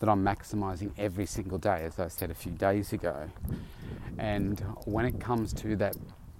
that 0.00 0.08
I'm 0.08 0.24
maximizing 0.24 0.90
every 0.98 1.26
single 1.26 1.58
day, 1.58 1.84
as 1.84 2.00
I 2.00 2.08
said 2.08 2.32
a 2.32 2.34
few 2.34 2.52
days 2.52 2.92
ago. 2.92 3.30
And 4.18 4.58
when 4.84 5.04
it 5.04 5.20
comes 5.20 5.52
to 5.54 5.76
that 5.76 5.94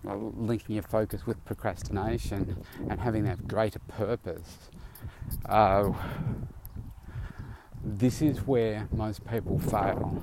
uh, 0.05 0.17
linking 0.17 0.75
your 0.75 0.83
focus 0.83 1.27
with 1.29 1.43
procrastination 1.45 2.57
and 2.89 2.99
having 2.99 3.23
that 3.25 3.47
greater 3.47 3.79
purpose, 3.79 4.59
uh, 5.47 5.93
this 7.85 8.23
is 8.23 8.47
where 8.47 8.89
most 8.93 9.27
people 9.27 9.59
fail. 9.59 10.23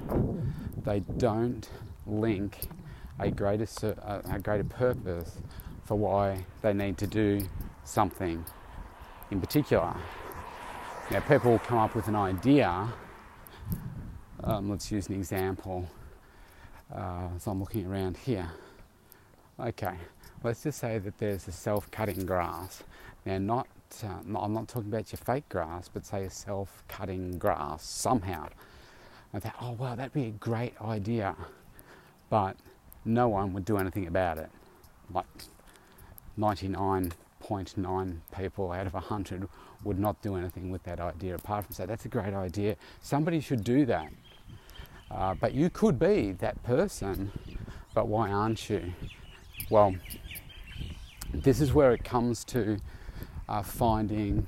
They 0.83 1.01
don't 1.01 1.69
link 2.05 2.59
a 3.19 3.29
greater, 3.29 3.67
uh, 4.03 4.21
a 4.31 4.39
greater 4.39 4.63
purpose 4.63 5.37
for 5.83 5.95
why 5.97 6.45
they 6.61 6.73
need 6.73 6.97
to 6.99 7.07
do 7.07 7.41
something 7.83 8.45
in 9.31 9.41
particular. 9.41 9.95
Now, 11.11 11.19
people 11.21 11.59
come 11.59 11.79
up 11.79 11.95
with 11.95 12.07
an 12.07 12.15
idea. 12.15 12.87
Um, 14.43 14.69
let's 14.69 14.91
use 14.91 15.07
an 15.09 15.15
example. 15.15 15.89
Uh, 16.93 17.29
so 17.37 17.51
I'm 17.51 17.59
looking 17.59 17.85
around 17.85 18.17
here. 18.17 18.49
Okay, 19.59 19.95
let's 20.43 20.63
just 20.63 20.79
say 20.79 20.99
that 20.99 21.17
there's 21.17 21.47
a 21.47 21.51
self-cutting 21.51 22.25
grass. 22.25 22.83
Now, 23.25 23.37
not, 23.39 23.67
uh, 24.03 24.37
I'm 24.39 24.53
not 24.53 24.67
talking 24.67 24.89
about 24.89 25.11
your 25.11 25.17
fake 25.17 25.49
grass, 25.49 25.89
but 25.89 26.05
say 26.05 26.25
a 26.25 26.29
self-cutting 26.29 27.37
grass 27.37 27.83
somehow. 27.83 28.47
I 29.33 29.39
thought, 29.39 29.55
oh 29.61 29.71
wow, 29.71 29.95
that'd 29.95 30.13
be 30.13 30.25
a 30.25 30.31
great 30.31 30.79
idea, 30.81 31.35
but 32.29 32.55
no 33.05 33.27
one 33.29 33.53
would 33.53 33.65
do 33.65 33.77
anything 33.77 34.07
about 34.07 34.37
it. 34.37 34.49
Like 35.13 35.25
99.9 36.37 38.17
people 38.35 38.71
out 38.71 38.87
of 38.87 38.93
100 38.93 39.47
would 39.83 39.99
not 39.99 40.21
do 40.21 40.35
anything 40.35 40.69
with 40.69 40.83
that 40.83 40.99
idea 40.99 41.35
apart 41.35 41.65
from 41.65 41.73
say 41.73 41.85
that's 41.85 42.05
a 42.05 42.09
great 42.09 42.33
idea. 42.33 42.75
Somebody 43.01 43.39
should 43.39 43.63
do 43.63 43.85
that. 43.85 44.09
Uh, 45.11 45.33
but 45.33 45.53
you 45.53 45.69
could 45.69 45.97
be 45.97 46.33
that 46.33 46.61
person, 46.63 47.31
but 47.93 48.07
why 48.07 48.29
aren't 48.29 48.69
you? 48.69 48.93
Well, 49.69 49.95
this 51.33 51.61
is 51.61 51.73
where 51.73 51.93
it 51.93 52.03
comes 52.03 52.43
to 52.45 52.77
finding 53.63 54.47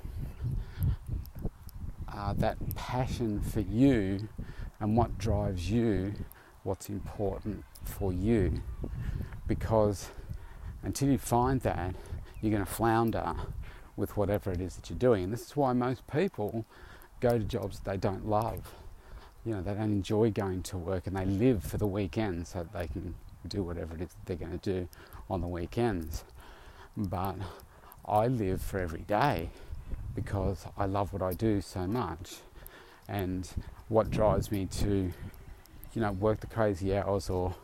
uh, 2.08 2.34
that 2.34 2.58
passion 2.76 3.42
for 3.42 3.62
you 3.62 4.28
and 4.80 4.96
what 4.96 5.18
drives 5.18 5.70
you, 5.70 6.14
what's 6.64 6.90
important 6.90 7.64
for 7.84 8.14
you. 8.14 8.62
Because 9.48 10.10
until 10.84 11.10
you 11.10 11.18
find 11.18 11.62
that, 11.62 11.96
you're 12.42 12.52
going 12.52 12.66
to 12.66 12.72
flounder 12.72 13.36
with 13.96 14.18
whatever 14.18 14.52
it 14.52 14.62
is 14.62 14.76
that 14.76 14.90
you're 14.90 15.00
doing. 15.00 15.26
And 15.26 15.34
this 15.34 15.42
is 15.42 15.56
why 15.56 15.74
most 15.74 16.08
people 16.08 16.66
go 17.20 17.38
to 17.38 17.44
jobs 17.44 17.80
they 17.82 17.98
don't 17.98 18.28
love 18.28 18.74
you 19.46 19.54
know, 19.56 19.62
they 19.62 19.74
don't 19.74 19.84
enjoy 19.84 20.30
going 20.32 20.62
to 20.64 20.78
work 20.78 21.08
and 21.08 21.16
they 21.16 21.26
live 21.26 21.64
for 21.64 21.78
the 21.78 21.88
weekend 21.88 22.48
so 22.48 22.60
that 22.60 22.74
they 22.74 22.88
can 22.88 23.16
do 23.48 23.64
whatever 23.64 23.96
it 23.96 24.02
is 24.02 24.10
that 24.10 24.26
they're 24.26 24.48
going 24.48 24.58
to 24.58 24.74
do 24.74 24.88
on 25.30 25.42
the 25.42 25.48
weekends. 25.48 26.24
But 26.96 27.38
I 28.12 28.28
live 28.28 28.62
for 28.62 28.78
every 28.78 29.02
day 29.02 29.50
because 30.14 30.66
I 30.78 30.86
love 30.86 31.14
what 31.14 31.22
I 31.22 31.32
do 31.32 31.62
so 31.62 31.88
much. 31.88 32.40
And 33.08 33.48
what 33.88 34.12
drives 34.12 34.52
me 34.52 34.66
to, 34.66 35.12
you 35.94 36.02
know, 36.02 36.12
work 36.12 36.42
the 36.42 36.48
crazy 36.48 36.96
hours 36.96 37.30
or, 37.30 37.56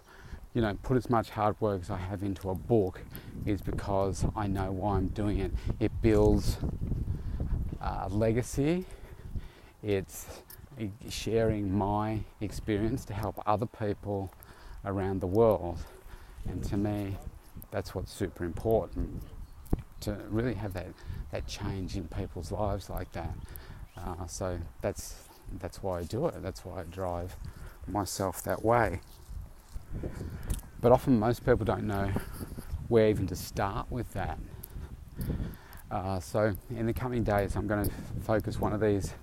you 0.53 0.61
know, 0.61 0.77
put 0.83 0.95
as 0.95 1.09
much 1.09 1.29
hard 1.29 1.59
work 1.59 1.81
as 1.81 1.89
I 1.89 1.97
have 1.97 2.23
into 2.23 2.49
a 2.49 2.55
book 2.55 3.01
is 3.45 3.61
because 3.61 4.25
I 4.35 4.47
know 4.47 4.71
why 4.71 4.95
I'm 4.95 5.09
doing 5.09 5.39
it. 5.39 5.51
It 5.81 5.91
builds 6.01 6.57
a 7.81 8.07
legacy 8.09 8.85
it's 9.83 10.25
sharing 11.09 11.75
my 11.75 12.19
experience 12.41 13.05
to 13.05 13.13
help 13.13 13.41
other 13.45 13.65
people 13.65 14.31
around 14.85 15.21
the 15.21 15.27
world. 15.27 15.79
And 16.47 16.63
to 16.65 16.77
me, 16.77 17.17
that's 17.71 17.93
what's 17.93 18.11
super 18.11 18.43
important 18.43 19.21
to 20.01 20.17
really 20.29 20.53
have 20.53 20.73
that, 20.73 20.87
that 21.31 21.47
change 21.47 21.95
in 21.95 22.07
people's 22.07 22.51
lives 22.51 22.89
like 22.89 23.11
that. 23.13 23.35
Uh, 23.97 24.27
so 24.27 24.59
that's 24.81 25.15
that's 25.59 25.81
why 25.81 25.99
I 25.99 26.03
do 26.03 26.27
it. 26.27 26.41
That's 26.41 26.65
why 26.65 26.81
I 26.81 26.83
drive 26.83 27.35
myself 27.87 28.43
that 28.43 28.63
way. 28.63 28.99
But 30.81 30.91
often 30.91 31.19
most 31.19 31.45
people 31.45 31.65
don't 31.65 31.85
know 31.85 32.11
where 32.87 33.09
even 33.09 33.27
to 33.27 33.35
start 33.35 33.89
with 33.89 34.13
that. 34.13 34.39
Uh, 35.89 36.19
so 36.19 36.55
in 36.69 36.85
the 36.85 36.93
coming 36.93 37.23
days, 37.23 37.55
I'm 37.55 37.65
going 37.65 37.85
to 37.85 37.91
focus 38.21 38.59
one 38.59 38.73
of 38.73 38.81
these 38.81 39.13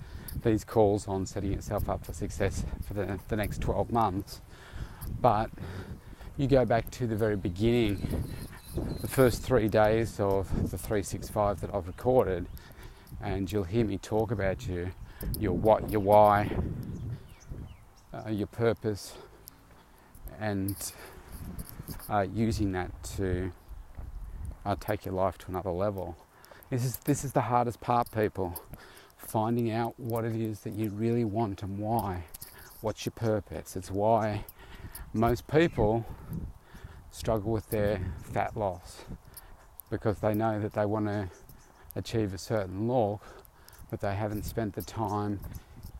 these 0.42 0.64
calls 0.64 1.06
on 1.06 1.24
setting 1.24 1.52
yourself 1.52 1.88
up 1.88 2.04
for 2.04 2.12
success 2.12 2.64
for 2.86 2.94
the, 2.94 3.20
the 3.28 3.36
next 3.36 3.60
12 3.60 3.92
months. 3.92 4.40
But 5.20 5.50
you 6.36 6.48
go 6.48 6.64
back 6.64 6.90
to 6.92 7.06
the 7.06 7.14
very 7.14 7.36
beginning, 7.36 8.24
first 9.14 9.42
three 9.42 9.68
days 9.68 10.18
of 10.18 10.48
the 10.72 10.76
365 10.76 11.60
that 11.60 11.72
I've 11.72 11.86
recorded, 11.86 12.46
and 13.22 13.50
you'll 13.50 13.62
hear 13.62 13.84
me 13.84 13.96
talk 13.96 14.32
about 14.32 14.66
you, 14.66 14.90
your 15.38 15.52
what, 15.52 15.88
your 15.88 16.00
why, 16.00 16.50
uh, 18.12 18.28
your 18.28 18.48
purpose, 18.48 19.14
and 20.40 20.74
uh, 22.10 22.26
using 22.34 22.72
that 22.72 22.90
to 23.16 23.52
uh, 24.66 24.74
take 24.80 25.04
your 25.04 25.14
life 25.14 25.38
to 25.38 25.46
another 25.46 25.70
level. 25.70 26.16
This 26.68 26.84
is 26.84 26.96
this 27.04 27.24
is 27.24 27.34
the 27.34 27.42
hardest 27.42 27.80
part, 27.80 28.10
people. 28.10 28.60
Finding 29.16 29.70
out 29.70 29.94
what 29.96 30.24
it 30.24 30.34
is 30.34 30.62
that 30.62 30.72
you 30.72 30.90
really 30.90 31.24
want 31.24 31.62
and 31.62 31.78
why. 31.78 32.24
What's 32.80 33.06
your 33.06 33.12
purpose? 33.12 33.76
It's 33.76 33.92
why 33.92 34.44
most 35.12 35.46
people 35.46 36.04
struggle 37.14 37.52
with 37.52 37.70
their 37.70 37.96
mm. 37.96 38.22
fat 38.22 38.56
loss 38.56 39.04
because 39.88 40.18
they 40.18 40.34
know 40.34 40.58
that 40.58 40.72
they 40.72 40.84
want 40.84 41.06
to 41.06 41.28
achieve 41.94 42.34
a 42.34 42.38
certain 42.38 42.88
look, 42.88 43.22
but 43.88 44.00
they 44.00 44.14
haven't 44.14 44.44
spent 44.44 44.74
the 44.74 44.82
time 44.82 45.38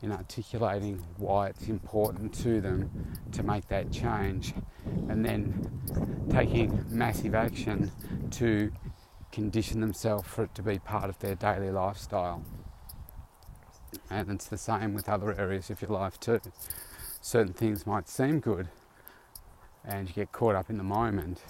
in 0.03 0.11
articulating 0.11 1.03
why 1.17 1.47
it's 1.47 1.69
important 1.69 2.35
to 2.35 2.61
them 2.61 2.91
to 3.31 3.45
make 3.45 3.67
that 3.69 3.93
change 3.93 4.55
and 5.09 5.25
then 5.25 5.71
taking 6.31 6.85
massive 6.91 7.35
action 7.35 7.91
to 8.31 8.73
condition 9.31 9.81
themselves 9.81 10.27
for 10.27 10.45
it 10.45 10.55
to 10.55 10.63
be 10.63 10.79
part 10.81 11.09
of 11.09 11.19
their 11.21 11.37
daily 11.37 11.71
lifestyle. 11.71 12.43
And 14.11 14.29
it's 14.31 14.47
the 14.47 14.59
same 14.59 14.95
with 14.95 15.09
other 15.09 15.33
areas 15.39 15.71
of 15.71 15.81
your 15.81 15.93
life 15.93 16.19
too. 16.19 16.41
Certain 17.21 17.53
things 17.53 17.87
might 17.87 18.09
seem 18.09 18.41
good 18.41 18.69
and 19.87 20.09
you 20.09 20.15
get 20.15 20.33
caught 20.33 20.55
up 20.55 20.71
in 20.71 20.79
the 20.79 20.85
moment, 20.85 21.43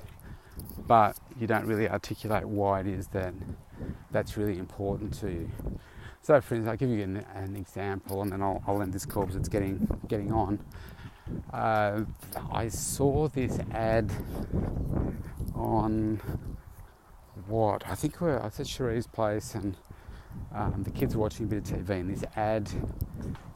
but 0.86 1.16
you 1.38 1.46
don't 1.46 1.66
really 1.66 1.88
articulate 1.88 2.44
why 2.44 2.80
it 2.80 2.86
is 2.86 3.08
that 3.08 3.34
that's 4.10 4.36
really 4.36 4.58
important 4.58 5.14
to 5.14 5.30
you. 5.30 5.50
So, 6.22 6.40
friends, 6.40 6.66
I'll 6.66 6.76
give 6.76 6.88
you 6.88 7.02
an, 7.02 7.24
an 7.34 7.54
example, 7.54 8.22
and 8.22 8.32
then 8.32 8.40
I'll, 8.42 8.62
I'll, 8.66 8.80
end 8.80 8.92
this 8.92 9.04
call 9.04 9.24
because 9.24 9.36
it's 9.36 9.48
getting 9.48 9.86
getting 10.08 10.32
on. 10.32 10.58
Uh, 11.52 12.04
I 12.50 12.68
saw 12.68 13.28
this 13.28 13.58
ad 13.72 14.10
on 15.54 16.20
what 17.46 17.86
I 17.86 17.94
think 17.94 18.20
we're 18.20 18.38
I 18.38 18.46
at 18.46 18.52
Cherie's 18.52 19.06
place, 19.06 19.54
and 19.54 19.76
um, 20.54 20.82
the 20.82 20.90
kids 20.90 21.14
were 21.14 21.22
watching 21.22 21.46
a 21.46 21.48
bit 21.48 21.70
of 21.70 21.78
TV, 21.78 21.90
and 22.00 22.10
this 22.10 22.24
ad 22.36 22.70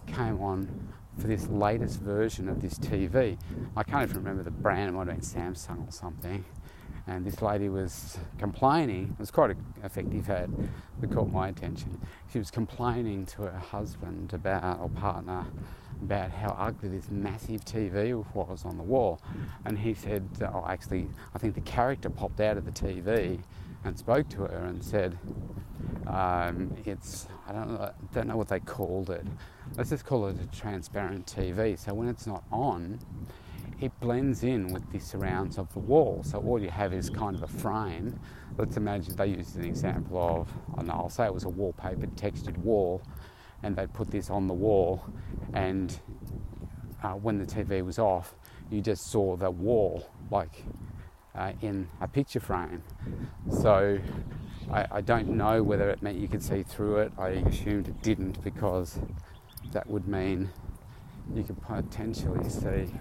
came 0.06 0.40
on 0.40 0.92
for 1.18 1.26
this 1.26 1.48
latest 1.48 2.00
version 2.00 2.48
of 2.48 2.62
this 2.62 2.78
TV. 2.78 3.38
I 3.76 3.83
can't 3.83 4.02
even 4.02 4.16
remember 4.16 4.42
the 4.42 4.50
brand; 4.50 4.90
it 4.90 4.92
might 4.92 5.09
have 5.09 5.16
been 5.16 5.20
Samsung 5.20 5.88
or 5.88 5.92
something 5.92 6.44
and 7.09 7.24
this 7.24 7.40
lady 7.40 7.68
was 7.68 8.18
complaining. 8.38 9.14
It 9.18 9.18
was 9.18 9.31
quite 9.31 9.50
an 9.50 9.64
effective 9.83 10.28
ad 10.28 10.50
that 11.00 11.11
caught 11.11 11.33
my 11.33 11.48
attention. 11.48 12.00
She 12.31 12.38
was 12.38 12.50
complaining 12.50 13.24
to 13.26 13.42
her 13.42 13.59
husband 13.59 14.35
about 14.35 14.78
or 14.78 14.90
partner 14.90 15.46
about 16.02 16.31
how 16.31 16.54
ugly 16.59 16.90
this 16.90 17.11
massive 17.11 17.64
TV 17.64 18.24
was 18.35 18.64
on 18.64 18.76
the 18.76 18.83
wall, 18.85 19.20
and 19.64 19.78
he 19.78 19.94
said, 19.94 20.28
"Oh, 20.42 20.64
actually, 20.68 21.09
I 21.35 21.38
think 21.38 21.54
the 21.54 21.61
character 21.62 22.11
popped 22.11 22.40
out 22.40 22.57
of 22.57 22.66
the 22.66 22.70
TV 22.70 23.40
and 23.84 23.98
spoke 23.98 24.28
to 24.30 24.38
her 24.38 24.64
and 24.64 24.84
said." 24.84 25.18
Um, 26.06 26.74
it's 26.86 27.28
I 27.46 27.52
don't 27.52 27.68
know, 27.68 27.92
don't 28.14 28.28
know 28.28 28.36
what 28.36 28.48
they 28.48 28.60
called 28.60 29.10
it. 29.10 29.26
Let's 29.76 29.90
just 29.90 30.06
call 30.06 30.26
it 30.28 30.36
a 30.40 30.46
transparent 30.56 31.26
TV. 31.26 31.78
So 31.78 31.92
when 31.92 32.08
it's 32.08 32.26
not 32.26 32.44
on, 32.50 32.98
it 33.80 33.92
blends 34.00 34.42
in 34.42 34.72
with 34.72 34.90
the 34.90 34.98
surrounds 34.98 35.58
of 35.58 35.72
the 35.72 35.78
wall. 35.78 36.22
So 36.24 36.38
all 36.38 36.60
you 36.60 36.70
have 36.70 36.92
is 36.92 37.10
kind 37.10 37.36
of 37.36 37.42
a 37.42 37.46
frame. 37.46 38.18
Let's 38.56 38.76
imagine 38.76 39.14
they 39.16 39.28
used 39.28 39.56
an 39.56 39.64
example 39.64 40.18
of, 40.18 40.52
I 40.76 40.82
know, 40.82 40.94
I'll 40.94 41.10
say 41.10 41.26
it 41.26 41.34
was 41.34 41.44
a 41.44 41.48
wallpaper 41.48 42.06
textured 42.16 42.56
wall, 42.58 43.02
and 43.62 43.76
they 43.76 43.86
put 43.86 44.10
this 44.10 44.30
on 44.30 44.46
the 44.46 44.54
wall, 44.54 45.04
and 45.52 45.96
uh, 47.02 47.12
when 47.12 47.38
the 47.38 47.46
TV 47.46 47.84
was 47.84 47.98
off, 47.98 48.34
you 48.70 48.80
just 48.80 49.06
saw 49.06 49.36
the 49.36 49.50
wall 49.50 50.10
like 50.30 50.64
uh, 51.38 51.53
in 51.62 51.88
a 52.01 52.09
picture 52.09 52.40
frame. 52.40 52.83
So 53.51 53.98
I, 54.70 54.87
I 54.90 55.01
don't 55.01 55.29
know 55.29 55.62
whether 55.62 55.88
it 55.88 56.03
meant 56.03 56.18
you 56.18 56.29
could 56.29 56.42
see 56.42 56.62
through 56.62 56.98
it. 56.98 57.12
I 57.16 57.29
assumed 57.29 57.88
it 57.88 58.03
didn't 58.03 58.42
because 58.42 58.98
that 59.72 59.87
would 59.88 60.09
mean 60.09 60.51
you 61.35 61.44
could 61.44 61.61
potentially 61.62 62.48
see 62.48 62.92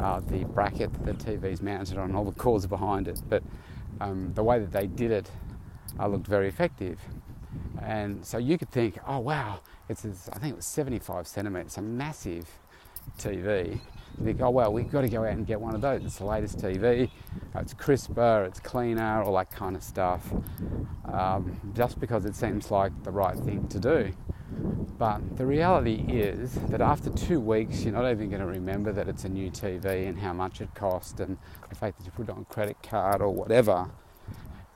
uh, 0.00 0.20
the 0.20 0.44
bracket 0.44 0.92
that 1.04 1.18
the 1.18 1.32
TV's 1.32 1.62
mounted 1.62 1.98
on, 1.98 2.14
all 2.14 2.24
the 2.24 2.32
cords 2.32 2.66
behind 2.66 3.06
it. 3.06 3.20
But 3.28 3.42
um, 4.00 4.32
the 4.34 4.42
way 4.42 4.58
that 4.58 4.72
they 4.72 4.86
did 4.86 5.10
it 5.10 5.30
uh, 5.98 6.08
looked 6.08 6.26
very 6.26 6.48
effective. 6.48 6.98
And 7.82 8.24
so 8.24 8.38
you 8.38 8.58
could 8.58 8.70
think, 8.70 8.98
oh 9.06 9.20
wow, 9.20 9.60
it's 9.88 10.04
I 10.04 10.38
think 10.38 10.52
it 10.52 10.56
was 10.56 10.66
75 10.66 11.26
centimetres, 11.26 11.76
a 11.76 11.82
massive 11.82 12.48
TV. 13.18 13.78
You 14.18 14.24
think, 14.24 14.40
oh 14.40 14.50
well, 14.50 14.72
we've 14.72 14.90
got 14.90 15.02
to 15.02 15.08
go 15.08 15.22
out 15.22 15.32
and 15.32 15.46
get 15.46 15.60
one 15.60 15.74
of 15.74 15.80
those. 15.80 16.04
It's 16.04 16.18
the 16.18 16.24
latest 16.24 16.58
TV. 16.58 17.10
It's 17.54 17.72
crisper, 17.72 18.44
it's 18.46 18.60
cleaner, 18.60 19.22
all 19.22 19.34
that 19.36 19.50
kind 19.50 19.76
of 19.76 19.82
stuff. 19.82 20.32
Um, 21.04 21.72
just 21.74 21.98
because 22.00 22.24
it 22.24 22.34
seems 22.34 22.70
like 22.70 22.92
the 23.04 23.10
right 23.10 23.36
thing 23.36 23.68
to 23.68 23.78
do. 23.78 24.12
But 24.98 25.36
the 25.36 25.46
reality 25.46 26.04
is 26.08 26.54
that 26.70 26.80
after 26.80 27.10
two 27.10 27.40
weeks, 27.40 27.84
you're 27.84 27.92
not 27.92 28.10
even 28.10 28.30
going 28.30 28.40
to 28.40 28.46
remember 28.46 28.92
that 28.92 29.08
it's 29.08 29.24
a 29.24 29.28
new 29.28 29.50
TV 29.50 30.08
and 30.08 30.18
how 30.18 30.32
much 30.32 30.60
it 30.60 30.74
cost 30.74 31.20
and 31.20 31.36
the 31.68 31.74
fact 31.74 31.98
that 31.98 32.04
you 32.04 32.12
put 32.12 32.28
it 32.28 32.30
on 32.30 32.46
credit 32.46 32.76
card 32.82 33.20
or 33.20 33.30
whatever. 33.30 33.90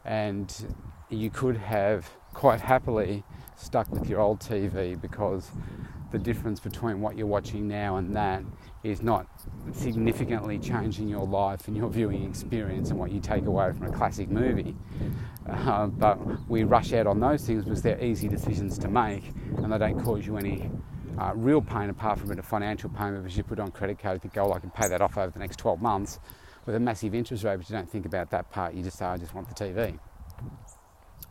And 0.04 0.52
you 1.08 1.30
could 1.30 1.56
have 1.56 2.10
quite 2.34 2.60
happily 2.60 3.24
stuck 3.56 3.90
with 3.90 4.08
your 4.08 4.20
old 4.20 4.40
TV 4.40 5.00
because 5.00 5.50
the 6.12 6.18
difference 6.18 6.60
between 6.60 7.00
what 7.00 7.16
you're 7.16 7.26
watching 7.26 7.68
now 7.68 7.96
and 7.96 8.14
that 8.16 8.42
is 8.82 9.02
not 9.02 9.26
significantly 9.72 10.58
changing 10.58 11.08
your 11.08 11.26
life 11.26 11.68
and 11.68 11.76
your 11.76 11.90
viewing 11.90 12.24
experience 12.24 12.90
and 12.90 12.98
what 12.98 13.10
you 13.10 13.20
take 13.20 13.44
away 13.46 13.72
from 13.72 13.86
a 13.86 13.92
classic 13.92 14.30
movie. 14.30 14.74
Uh, 15.48 15.86
but 15.86 16.18
we 16.48 16.64
rush 16.64 16.92
out 16.92 17.06
on 17.06 17.20
those 17.20 17.44
things 17.44 17.64
because 17.64 17.82
they're 17.82 18.02
easy 18.02 18.28
decisions 18.28 18.78
to 18.78 18.88
make 18.88 19.24
and 19.58 19.72
they 19.72 19.78
don't 19.78 20.02
cause 20.02 20.26
you 20.26 20.36
any 20.38 20.70
uh, 21.18 21.32
real 21.34 21.60
pain 21.60 21.90
apart 21.90 22.18
from 22.18 22.30
a 22.30 22.42
financial 22.42 22.88
payment 22.88 23.22
because 23.22 23.36
you 23.36 23.42
put 23.42 23.60
on 23.60 23.70
credit 23.70 23.98
card, 23.98 24.14
you 24.14 24.20
think, 24.20 24.36
oh, 24.38 24.52
I 24.52 24.58
can 24.58 24.70
pay 24.70 24.88
that 24.88 25.02
off 25.02 25.18
over 25.18 25.30
the 25.30 25.38
next 25.38 25.58
12 25.58 25.82
months 25.82 26.18
with 26.64 26.74
a 26.74 26.80
massive 26.80 27.14
interest 27.14 27.44
rate, 27.44 27.56
but 27.56 27.68
you 27.68 27.76
don't 27.76 27.90
think 27.90 28.06
about 28.06 28.30
that 28.30 28.50
part. 28.50 28.74
You 28.74 28.82
just 28.82 28.98
say, 28.98 29.04
I 29.04 29.18
just 29.18 29.34
want 29.34 29.48
the 29.48 29.54
TV. 29.54 29.98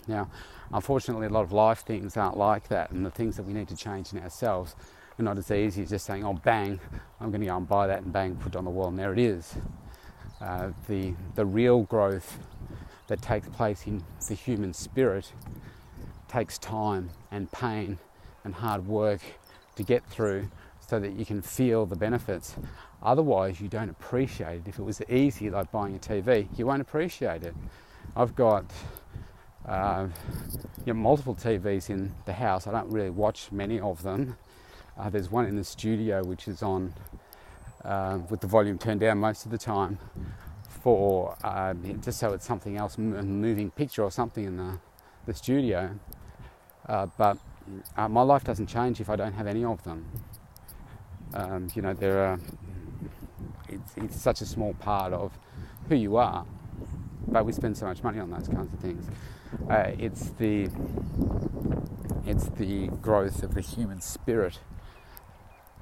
Now, 0.07 0.29
unfortunately, 0.71 1.27
a 1.27 1.29
lot 1.29 1.43
of 1.43 1.51
life 1.51 1.79
things 1.79 2.17
aren't 2.17 2.37
like 2.37 2.67
that, 2.69 2.91
and 2.91 3.05
the 3.05 3.11
things 3.11 3.37
that 3.37 3.43
we 3.43 3.53
need 3.53 3.67
to 3.69 3.75
change 3.75 4.11
in 4.11 4.19
ourselves 4.19 4.75
are 5.19 5.23
not 5.23 5.37
as 5.37 5.51
easy 5.51 5.83
as 5.83 5.89
just 5.89 6.05
saying, 6.05 6.23
oh, 6.23 6.33
bang, 6.33 6.79
I'm 7.19 7.29
going 7.31 7.41
to 7.41 7.47
go 7.47 7.57
and 7.57 7.67
buy 7.67 7.87
that 7.87 8.03
and 8.03 8.13
bang, 8.13 8.35
put 8.35 8.53
it 8.53 8.57
on 8.57 8.65
the 8.65 8.71
wall, 8.71 8.87
and 8.87 8.97
there 8.97 9.13
it 9.13 9.19
is. 9.19 9.55
Uh, 10.41 10.69
the, 10.87 11.13
the 11.35 11.45
real 11.45 11.81
growth 11.83 12.39
that 13.07 13.21
takes 13.21 13.47
place 13.49 13.85
in 13.85 14.03
the 14.27 14.35
human 14.35 14.73
spirit 14.73 15.31
takes 16.29 16.57
time 16.57 17.09
and 17.31 17.51
pain 17.51 17.97
and 18.43 18.55
hard 18.55 18.87
work 18.87 19.19
to 19.75 19.83
get 19.83 20.05
through 20.05 20.49
so 20.87 20.99
that 20.99 21.13
you 21.13 21.25
can 21.25 21.41
feel 21.41 21.85
the 21.85 21.95
benefits. 21.95 22.55
Otherwise, 23.01 23.59
you 23.59 23.67
don't 23.67 23.89
appreciate 23.89 24.59
it. 24.59 24.67
If 24.67 24.79
it 24.79 24.83
was 24.83 25.01
easy, 25.09 25.49
like 25.49 25.71
buying 25.71 25.95
a 25.95 25.99
TV, 25.99 26.47
you 26.57 26.65
won't 26.65 26.81
appreciate 26.81 27.43
it. 27.43 27.55
I've 28.15 28.35
got 28.35 28.65
uh, 29.65 30.07
you 30.85 30.93
know, 30.93 30.99
multiple 30.99 31.35
TVs 31.35 31.89
in 31.89 32.13
the 32.25 32.33
house. 32.33 32.67
I 32.67 32.71
don't 32.71 32.89
really 32.89 33.09
watch 33.09 33.51
many 33.51 33.79
of 33.79 34.03
them. 34.03 34.35
Uh, 34.99 35.09
there's 35.09 35.31
one 35.31 35.45
in 35.45 35.55
the 35.55 35.63
studio 35.63 36.23
which 36.25 36.47
is 36.47 36.61
on 36.61 36.93
uh, 37.85 38.19
with 38.29 38.41
the 38.41 38.47
volume 38.47 38.77
turned 38.77 38.99
down 38.99 39.17
most 39.17 39.45
of 39.45 39.51
the 39.51 39.57
time 39.57 39.97
for 40.67 41.37
uh, 41.43 41.73
just 42.01 42.19
so 42.19 42.33
it's 42.33 42.45
something 42.45 42.75
else, 42.75 42.97
a 42.97 43.01
moving 43.01 43.71
picture 43.71 44.03
or 44.03 44.11
something 44.11 44.43
in 44.43 44.57
the, 44.57 44.77
the 45.25 45.33
studio. 45.33 45.97
Uh, 46.87 47.07
but 47.17 47.37
uh, 47.95 48.09
my 48.09 48.21
life 48.21 48.43
doesn't 48.43 48.67
change 48.67 48.99
if 48.99 49.09
I 49.09 49.15
don't 49.15 49.33
have 49.33 49.47
any 49.47 49.63
of 49.63 49.81
them. 49.83 50.05
Um, 51.33 51.69
you 51.73 51.81
know, 51.81 51.93
there 51.93 52.19
are. 52.25 52.39
It's, 53.69 53.93
it's 53.97 54.19
such 54.19 54.41
a 54.41 54.45
small 54.45 54.73
part 54.73 55.13
of 55.13 55.31
who 55.87 55.95
you 55.95 56.17
are, 56.17 56.45
but 57.27 57.45
we 57.45 57.53
spend 57.53 57.77
so 57.77 57.85
much 57.85 58.03
money 58.03 58.19
on 58.19 58.31
those 58.31 58.47
kinds 58.47 58.73
of 58.73 58.79
things. 58.79 59.05
Uh, 59.69 59.91
it's 59.97 60.31
the 60.31 60.69
it's 62.25 62.49
the 62.49 62.87
growth 63.01 63.43
of 63.43 63.53
the 63.53 63.61
human 63.61 64.01
spirit 64.01 64.59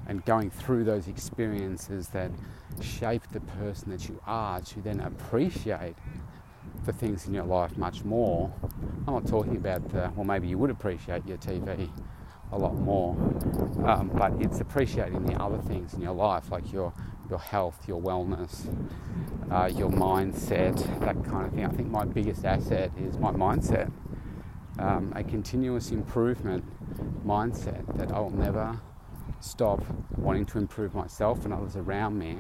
and 0.08 0.24
going 0.26 0.50
through 0.50 0.86
those 0.86 1.08
experiences 1.08 2.10
that 2.10 2.32
shape 2.82 3.24
the 3.32 3.42
person 3.42 3.92
that 3.92 4.08
you 4.08 4.20
are 4.26 4.62
to 4.62 4.82
then 4.82 5.00
appreciate 5.02 5.96
the 6.86 6.94
things 6.94 7.28
in 7.28 7.34
your 7.34 7.44
life 7.44 7.78
much 7.78 8.04
more. 8.04 8.52
I'm 9.06 9.14
not 9.14 9.28
talking 9.28 9.58
about, 9.58 9.88
the, 9.90 10.12
well, 10.16 10.26
maybe 10.26 10.48
you 10.48 10.58
would 10.58 10.70
appreciate 10.70 11.26
your 11.28 11.38
TV 11.38 11.90
a 12.52 12.58
lot 12.58 12.76
more, 12.76 13.12
um, 13.86 14.10
but 14.14 14.32
it's 14.40 14.62
appreciating 14.62 15.26
the 15.26 15.42
other 15.42 15.58
things 15.58 15.94
in 15.94 16.02
your 16.02 16.14
life, 16.14 16.52
like 16.52 16.72
your 16.72 16.94
your 17.30 17.40
health, 17.40 17.86
your 17.90 18.02
wellness, 18.02 18.74
uh, 19.52 19.70
your 19.76 19.90
mindset, 19.90 20.78
that 21.02 21.22
kind 21.26 21.46
of 21.46 21.54
thing. 21.54 21.66
I 21.66 21.70
think 21.70 21.90
my 21.90 22.06
biggest 22.06 22.46
asset 22.46 22.90
is 22.98 23.18
my 23.18 23.32
mindset, 23.32 23.92
um, 24.80 25.12
a 25.14 25.26
continuous 25.26 25.92
improvement 25.92 26.64
mindset 27.26 27.98
that 27.98 28.14
I 28.14 28.20
will 28.20 28.30
never 28.30 28.80
stop 29.40 29.84
wanting 30.18 30.46
to 30.46 30.58
improve 30.58 30.94
myself 30.96 31.46
and 31.46 31.54
others 31.54 31.76
around 31.76 32.18
me 32.18 32.38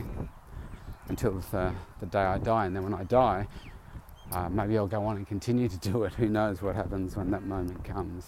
until 1.10 1.40
the, 1.52 1.74
the 2.00 2.06
day 2.06 2.20
I 2.20 2.38
die. 2.38 2.66
And 2.66 2.76
then 2.76 2.84
when 2.84 2.94
I 2.94 3.04
die, 3.04 3.48
uh, 4.32 4.50
maybe 4.50 4.78
I'll 4.78 4.88
go 4.88 5.06
on 5.06 5.18
and 5.18 5.28
continue 5.28 5.70
to 5.70 5.78
do 5.78 6.04
it. 6.04 6.14
Who 6.16 6.28
knows 6.28 6.62
what 6.62 6.76
happens 6.76 7.16
when 7.16 7.32
that 7.32 7.44
moment 7.44 7.84
comes. 7.84 8.26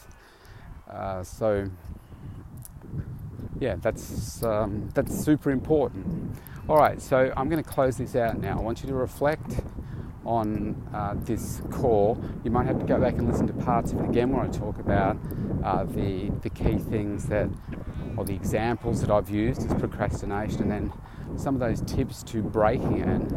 Uh, 0.90 1.24
so, 1.24 1.70
yeah, 3.60 3.76
that's, 3.76 4.44
um, 4.44 4.90
that's 4.94 5.18
super 5.24 5.52
important. 5.52 6.36
All 6.68 6.78
right, 6.78 7.02
so 7.02 7.34
I'm 7.36 7.50
going 7.50 7.62
to 7.62 7.70
close 7.70 7.98
this 7.98 8.16
out 8.16 8.40
now. 8.40 8.58
I 8.58 8.62
want 8.62 8.82
you 8.82 8.90
to 8.90 8.96
reflect 8.96 9.62
on 10.30 10.76
uh, 10.94 11.16
this 11.18 11.60
call. 11.72 12.24
You 12.44 12.52
might 12.52 12.68
have 12.68 12.78
to 12.78 12.86
go 12.86 13.00
back 13.00 13.16
and 13.16 13.28
listen 13.28 13.48
to 13.48 13.54
parts 13.54 13.92
of 13.92 14.00
it 14.00 14.10
again 14.10 14.30
where 14.30 14.46
I 14.46 14.48
talk 14.48 14.78
about 14.78 15.18
uh, 15.64 15.86
the, 15.86 16.30
the 16.44 16.52
key 16.52 16.78
things 16.78 17.26
that, 17.26 17.50
or 18.16 18.26
the 18.26 18.36
examples 18.36 19.02
that 19.02 19.10
I've 19.10 19.32
used 19.32 19.66
is 19.66 19.74
procrastination, 19.74 20.62
and 20.62 20.72
then 20.72 20.94
some 21.36 21.56
of 21.56 21.60
those 21.60 21.82
tips 21.82 22.22
to 22.24 22.44
breaking 22.44 23.00
it, 23.00 23.32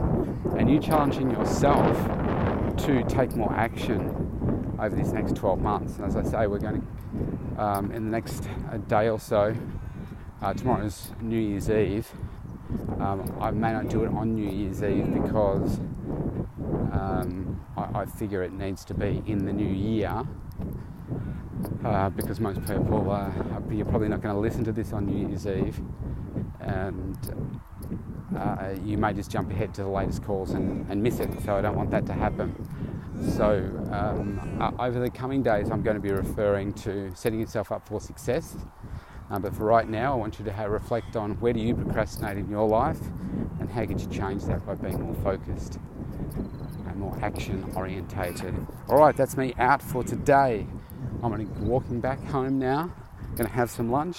and 0.58 0.70
you 0.70 0.78
challenging 0.78 1.30
yourself 1.30 1.96
to 2.84 3.02
take 3.04 3.34
more 3.36 3.52
action 3.54 4.74
over 4.78 4.94
these 4.94 5.14
next 5.14 5.34
12 5.34 5.60
months. 5.60 5.96
And 5.96 6.04
as 6.04 6.14
I 6.14 6.22
say, 6.22 6.46
we're 6.46 6.58
going 6.58 6.82
to, 7.56 7.62
um, 7.62 7.90
in 7.90 8.04
the 8.04 8.10
next 8.10 8.46
uh, 8.70 8.76
day 8.76 9.08
or 9.08 9.18
so, 9.18 9.54
uh, 10.42 10.52
tomorrow's 10.52 11.10
New 11.22 11.38
Year's 11.38 11.70
Eve. 11.70 12.10
Um, 12.98 13.34
I 13.40 13.50
may 13.50 13.72
not 13.72 13.88
do 13.88 14.04
it 14.04 14.08
on 14.08 14.34
New 14.34 14.50
Year's 14.50 14.82
Eve 14.82 15.22
because 15.22 15.80
um, 16.92 17.60
I, 17.76 18.00
I, 18.00 18.06
figure 18.06 18.42
it 18.42 18.52
needs 18.52 18.84
to 18.86 18.94
be 18.94 19.22
in 19.26 19.46
the 19.46 19.52
new 19.52 19.66
year 19.66 20.24
uh, 21.84 22.10
because 22.10 22.38
most 22.38 22.60
people, 22.66 23.10
uh, 23.10 23.30
you're 23.70 23.86
probably 23.86 24.08
not 24.08 24.20
going 24.20 24.34
to 24.34 24.40
listen 24.40 24.62
to 24.64 24.72
this 24.72 24.92
on 24.92 25.06
New 25.06 25.28
Year's 25.28 25.46
Eve, 25.46 25.80
and 26.60 27.16
uh, 28.36 28.74
you 28.84 28.98
may 28.98 29.12
just 29.12 29.30
jump 29.30 29.50
ahead 29.50 29.72
to 29.74 29.82
the 29.82 29.88
latest 29.88 30.22
calls 30.22 30.50
and, 30.50 30.88
and, 30.90 31.02
miss 31.02 31.18
it. 31.18 31.30
So 31.44 31.56
I 31.56 31.62
don't 31.62 31.76
want 31.76 31.90
that 31.90 32.06
to 32.06 32.12
happen. 32.12 32.54
So 33.36 33.56
um, 33.90 34.74
over 34.78 35.00
the 35.00 35.10
coming 35.10 35.42
days, 35.42 35.70
I'm 35.70 35.82
going 35.82 35.96
to 35.96 36.00
be 36.00 36.12
referring 36.12 36.72
to 36.74 37.12
setting 37.14 37.40
yourself 37.40 37.72
up 37.72 37.86
for 37.88 38.00
success. 38.00 38.56
Uh, 39.30 39.38
but 39.38 39.54
for 39.54 39.64
right 39.64 39.88
now, 39.88 40.12
I 40.12 40.16
want 40.16 40.38
you 40.38 40.44
to 40.44 40.52
have, 40.52 40.70
reflect 40.70 41.16
on 41.16 41.32
where 41.40 41.52
do 41.52 41.60
you 41.60 41.74
procrastinate 41.74 42.36
in 42.36 42.50
your 42.50 42.68
life 42.68 43.00
and 43.60 43.70
how 43.70 43.86
could 43.86 44.00
you 44.00 44.08
change 44.08 44.44
that 44.44 44.66
by 44.66 44.74
being 44.74 45.00
more 45.00 45.14
focused 45.22 45.78
and 46.92 47.00
more 47.00 47.18
action 47.22 47.64
orientated. 47.74 48.54
All 48.88 48.98
right, 48.98 49.16
that's 49.16 49.36
me 49.36 49.54
out 49.58 49.82
for 49.82 50.04
today. 50.04 50.66
I'm 51.22 51.32
going 51.32 51.46
to 51.48 51.52
be 51.54 51.64
walking 51.64 52.00
back 52.00 52.22
home 52.26 52.58
now, 52.58 52.92
going 53.34 53.48
to 53.48 53.54
have 53.54 53.70
some 53.70 53.90
lunch, 53.90 54.18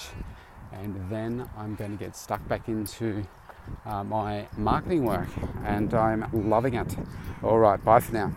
and 0.72 1.08
then 1.08 1.48
I'm 1.56 1.76
going 1.76 1.96
to 1.96 2.04
get 2.04 2.16
stuck 2.16 2.46
back 2.48 2.68
into 2.68 3.24
uh, 3.86 4.04
my 4.04 4.48
marketing 4.56 5.04
work, 5.04 5.28
and 5.64 5.94
I'm 5.94 6.28
loving 6.32 6.74
it. 6.74 6.96
All 7.42 7.58
right, 7.58 7.82
bye 7.82 8.00
for 8.00 8.12
now. 8.12 8.32